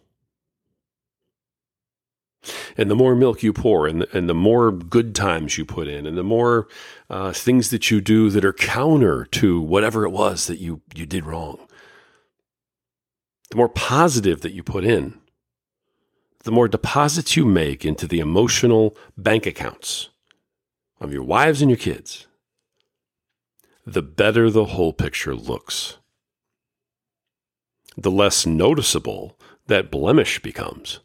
And 2.77 2.91
the 2.91 2.97
more 2.97 3.15
milk 3.15 3.43
you 3.43 3.53
pour, 3.53 3.87
and, 3.87 4.07
and 4.13 4.29
the 4.29 4.35
more 4.35 4.71
good 4.71 5.15
times 5.15 5.57
you 5.57 5.65
put 5.65 5.89
in, 5.89 6.07
and 6.07 6.19
the 6.19 6.25
more 6.25 6.69
uh, 7.09 7.33
things 7.33 7.71
that 7.71 7.91
you 7.91 8.01
do 8.01 8.29
that 8.31 8.45
are 8.45 8.53
counter 8.53 9.25
to 9.33 9.61
whatever 9.61 10.05
it 10.05 10.11
was 10.11 10.47
that 10.47 10.59
you, 10.59 10.83
you 10.95 11.07
did 11.07 11.25
wrong, 11.25 11.59
the 13.51 13.57
more 13.57 13.69
positive 13.69 14.41
that 14.41 14.53
you 14.53 14.63
put 14.63 14.85
in, 14.85 15.19
the 16.43 16.51
more 16.51 16.69
deposits 16.69 17.37
you 17.37 17.47
make 17.47 17.85
into 17.85 18.07
the 18.07 18.21
emotional 18.21 18.97
bank 19.17 19.47
accounts 19.47 20.11
of 21.01 21.13
your 21.13 21.23
wives 21.23 21.63
and 21.63 21.71
your 21.71 21.79
kids, 21.79 22.27
the 23.87 24.03
better 24.03 24.51
the 24.51 24.67
whole 24.67 24.93
picture 24.93 25.35
looks. 25.35 25.99
The 27.97 28.11
less 28.11 28.47
noticeable 28.47 29.39
that 29.67 29.91
blemish 29.91 30.41
becomes. 30.41 31.01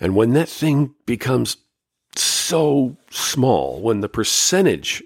And 0.00 0.16
when 0.16 0.32
that 0.32 0.48
thing 0.48 0.94
becomes 1.06 1.58
so 2.16 2.96
small, 3.10 3.80
when 3.80 4.00
the 4.00 4.08
percentage 4.08 5.02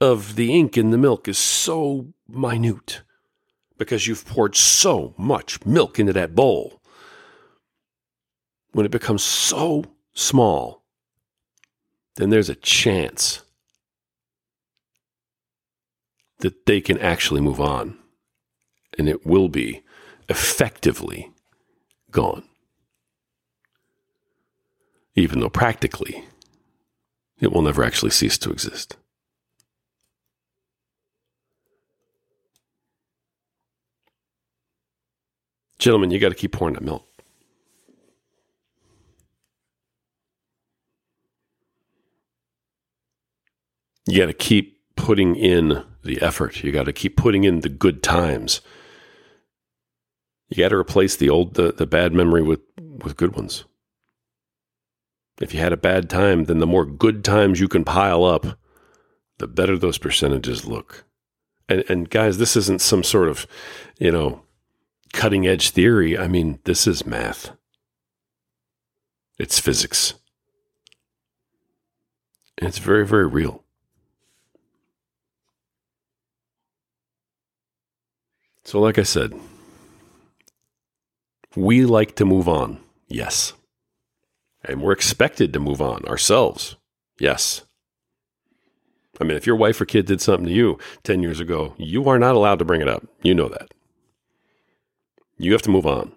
of 0.00 0.36
the 0.36 0.56
ink 0.56 0.78
in 0.78 0.90
the 0.90 0.98
milk 0.98 1.26
is 1.26 1.38
so 1.38 2.12
minute, 2.28 3.02
because 3.76 4.06
you've 4.06 4.24
poured 4.24 4.54
so 4.54 5.14
much 5.18 5.64
milk 5.66 5.98
into 5.98 6.12
that 6.12 6.34
bowl, 6.36 6.80
when 8.70 8.86
it 8.86 8.92
becomes 8.92 9.24
so 9.24 9.84
small, 10.14 10.77
then 12.18 12.30
there's 12.30 12.50
a 12.50 12.54
chance 12.54 13.42
that 16.40 16.66
they 16.66 16.80
can 16.80 16.98
actually 16.98 17.40
move 17.40 17.60
on 17.60 17.96
and 18.98 19.08
it 19.08 19.26
will 19.26 19.48
be 19.48 19.82
effectively 20.28 21.32
gone 22.10 22.44
even 25.14 25.40
though 25.40 25.48
practically 25.50 26.24
it 27.40 27.52
will 27.52 27.62
never 27.62 27.82
actually 27.82 28.10
cease 28.10 28.38
to 28.38 28.50
exist. 28.50 28.96
Gentlemen, 35.78 36.10
you 36.10 36.18
got 36.18 36.30
to 36.30 36.34
keep 36.34 36.52
pouring 36.52 36.74
that 36.74 36.82
milk. 36.82 37.07
You 44.08 44.18
got 44.18 44.26
to 44.26 44.32
keep 44.32 44.80
putting 44.96 45.36
in 45.36 45.84
the 46.02 46.20
effort. 46.22 46.64
You 46.64 46.72
got 46.72 46.86
to 46.86 46.92
keep 46.94 47.16
putting 47.16 47.44
in 47.44 47.60
the 47.60 47.68
good 47.68 48.02
times. 48.02 48.62
You 50.48 50.56
got 50.56 50.70
to 50.70 50.76
replace 50.76 51.14
the 51.14 51.28
old, 51.28 51.54
the, 51.54 51.72
the 51.72 51.86
bad 51.86 52.14
memory 52.14 52.42
with, 52.42 52.60
with 52.80 53.18
good 53.18 53.36
ones. 53.36 53.64
If 55.40 55.52
you 55.52 55.60
had 55.60 55.74
a 55.74 55.76
bad 55.76 56.08
time, 56.08 56.44
then 56.44 56.58
the 56.58 56.66
more 56.66 56.86
good 56.86 57.22
times 57.22 57.60
you 57.60 57.68
can 57.68 57.84
pile 57.84 58.24
up, 58.24 58.58
the 59.36 59.46
better 59.46 59.76
those 59.76 59.98
percentages 59.98 60.64
look. 60.64 61.04
And, 61.68 61.84
and 61.90 62.08
guys, 62.08 62.38
this 62.38 62.56
isn't 62.56 62.80
some 62.80 63.04
sort 63.04 63.28
of, 63.28 63.46
you 63.98 64.10
know, 64.10 64.42
cutting 65.12 65.46
edge 65.46 65.70
theory. 65.70 66.18
I 66.18 66.28
mean, 66.28 66.60
this 66.64 66.86
is 66.86 67.04
math. 67.04 67.50
It's 69.38 69.60
physics. 69.60 70.14
And 72.56 72.66
it's 72.66 72.78
very, 72.78 73.06
very 73.06 73.26
real. 73.26 73.64
So, 78.68 78.78
like 78.80 78.98
I 78.98 79.02
said, 79.02 79.32
We 81.56 81.86
like 81.86 82.16
to 82.16 82.26
move 82.26 82.50
on. 82.50 82.80
Yes. 83.08 83.54
And 84.62 84.82
we're 84.82 84.92
expected 84.92 85.54
to 85.54 85.58
move 85.58 85.80
on 85.80 86.04
ourselves. 86.04 86.76
Yes. 87.18 87.62
I 89.18 89.24
mean, 89.24 89.38
if 89.38 89.46
your 89.46 89.56
wife 89.56 89.80
or 89.80 89.86
kid 89.86 90.04
did 90.04 90.20
something 90.20 90.44
to 90.44 90.52
you 90.52 90.78
10 91.04 91.22
years 91.22 91.40
ago, 91.40 91.76
you 91.78 92.10
are 92.10 92.18
not 92.18 92.34
allowed 92.34 92.58
to 92.58 92.66
bring 92.66 92.82
it 92.82 92.88
up. 92.88 93.06
You 93.22 93.34
know 93.34 93.48
that. 93.48 93.72
You 95.38 95.52
have 95.52 95.62
to 95.62 95.70
move 95.70 95.86
on. 95.86 96.12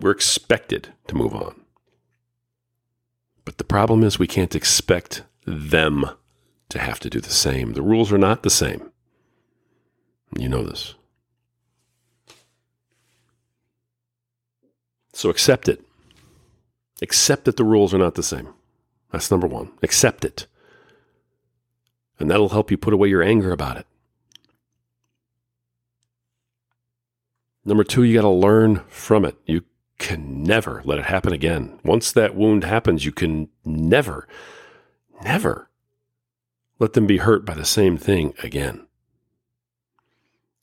We're 0.00 0.10
expected 0.10 0.88
to 1.06 1.14
move 1.14 1.32
on. 1.32 1.54
But 3.44 3.58
the 3.58 3.64
problem 3.64 4.02
is 4.02 4.18
we 4.18 4.26
can't 4.26 4.56
expect 4.56 5.22
them 5.46 6.10
to 6.70 6.80
have 6.80 6.98
to 6.98 7.08
do 7.08 7.20
the 7.20 7.30
same. 7.30 7.74
The 7.74 7.82
rules 7.82 8.10
are 8.10 8.18
not 8.18 8.42
the 8.42 8.50
same. 8.50 8.89
You 10.38 10.48
know 10.48 10.62
this. 10.62 10.94
So 15.12 15.28
accept 15.28 15.68
it. 15.68 15.84
Accept 17.02 17.44
that 17.44 17.56
the 17.56 17.64
rules 17.64 17.92
are 17.92 17.98
not 17.98 18.14
the 18.14 18.22
same. 18.22 18.48
That's 19.10 19.30
number 19.30 19.46
one. 19.46 19.72
Accept 19.82 20.24
it. 20.24 20.46
And 22.18 22.30
that'll 22.30 22.50
help 22.50 22.70
you 22.70 22.76
put 22.76 22.94
away 22.94 23.08
your 23.08 23.22
anger 23.22 23.52
about 23.52 23.76
it. 23.76 23.86
Number 27.64 27.84
two, 27.84 28.02
you 28.02 28.14
got 28.14 28.22
to 28.22 28.28
learn 28.28 28.82
from 28.88 29.24
it. 29.24 29.36
You 29.46 29.64
can 29.98 30.42
never 30.42 30.82
let 30.84 30.98
it 30.98 31.06
happen 31.06 31.32
again. 31.32 31.78
Once 31.84 32.12
that 32.12 32.34
wound 32.34 32.64
happens, 32.64 33.04
you 33.04 33.12
can 33.12 33.48
never, 33.64 34.26
never 35.22 35.70
let 36.78 36.94
them 36.94 37.06
be 37.06 37.18
hurt 37.18 37.44
by 37.44 37.54
the 37.54 37.64
same 37.64 37.98
thing 37.98 38.32
again. 38.42 38.86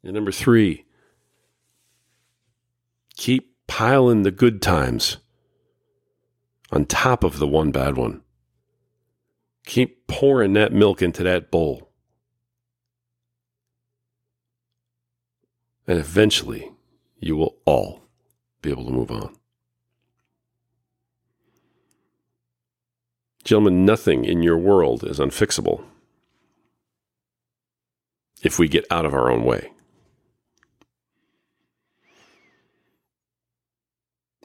And 0.03 0.13
number 0.13 0.31
three, 0.31 0.85
keep 3.15 3.55
piling 3.67 4.23
the 4.23 4.31
good 4.31 4.61
times 4.61 5.17
on 6.71 6.85
top 6.85 7.23
of 7.23 7.39
the 7.39 7.47
one 7.47 7.71
bad 7.71 7.97
one. 7.97 8.21
Keep 9.65 10.07
pouring 10.07 10.53
that 10.53 10.71
milk 10.71 11.01
into 11.01 11.23
that 11.23 11.51
bowl. 11.51 11.91
And 15.85 15.99
eventually, 15.99 16.71
you 17.19 17.35
will 17.35 17.57
all 17.65 18.03
be 18.61 18.69
able 18.69 18.85
to 18.85 18.91
move 18.91 19.11
on. 19.11 19.35
Gentlemen, 23.43 23.85
nothing 23.85 24.25
in 24.25 24.43
your 24.43 24.57
world 24.57 25.05
is 25.05 25.19
unfixable 25.19 25.83
if 28.41 28.59
we 28.59 28.67
get 28.67 28.85
out 28.91 29.05
of 29.05 29.13
our 29.13 29.31
own 29.31 29.43
way. 29.43 29.71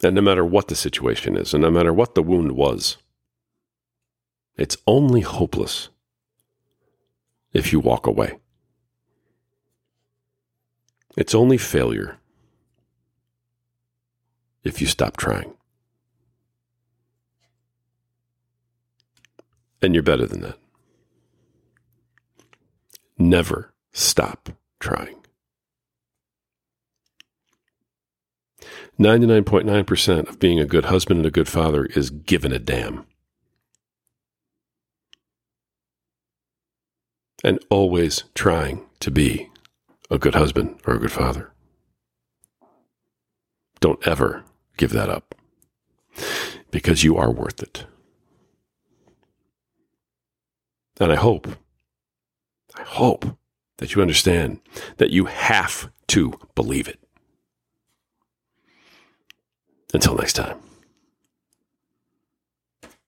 And 0.02 0.16
no 0.16 0.20
matter 0.20 0.44
what 0.44 0.68
the 0.68 0.74
situation 0.74 1.36
is, 1.36 1.54
and 1.54 1.62
no 1.62 1.70
matter 1.70 1.92
what 1.92 2.14
the 2.14 2.22
wound 2.22 2.52
was, 2.52 2.96
it's 4.56 4.76
only 4.86 5.20
hopeless 5.20 5.90
if 7.52 7.72
you 7.72 7.78
walk 7.78 8.06
away. 8.06 8.38
It's 11.16 11.34
only 11.34 11.58
failure 11.58 12.18
if 14.64 14.80
you 14.80 14.86
stop 14.86 15.16
trying. 15.16 15.52
And 19.80 19.94
you're 19.94 20.02
better 20.02 20.26
than 20.26 20.40
that. 20.40 20.58
Never 23.18 23.72
stop 23.92 24.50
trying. 24.80 25.21
99.9% 28.98 30.28
of 30.28 30.38
being 30.38 30.60
a 30.60 30.66
good 30.66 30.86
husband 30.86 31.18
and 31.18 31.26
a 31.26 31.30
good 31.30 31.48
father 31.48 31.86
is 31.86 32.10
given 32.10 32.52
a 32.52 32.58
damn. 32.58 33.06
And 37.44 37.58
always 37.70 38.24
trying 38.34 38.86
to 39.00 39.10
be 39.10 39.50
a 40.10 40.18
good 40.18 40.34
husband 40.34 40.80
or 40.86 40.94
a 40.94 40.98
good 40.98 41.12
father. 41.12 41.52
Don't 43.80 44.06
ever 44.06 44.44
give 44.76 44.92
that 44.92 45.08
up 45.08 45.34
because 46.70 47.02
you 47.02 47.16
are 47.16 47.32
worth 47.32 47.62
it. 47.62 47.86
And 51.00 51.10
I 51.10 51.16
hope, 51.16 51.48
I 52.76 52.82
hope 52.82 53.36
that 53.78 53.94
you 53.94 54.02
understand 54.02 54.60
that 54.98 55.10
you 55.10 55.24
have 55.24 55.90
to 56.08 56.38
believe 56.54 56.86
it. 56.86 57.01
Until 59.92 60.14
next 60.14 60.34
time. 60.34 60.71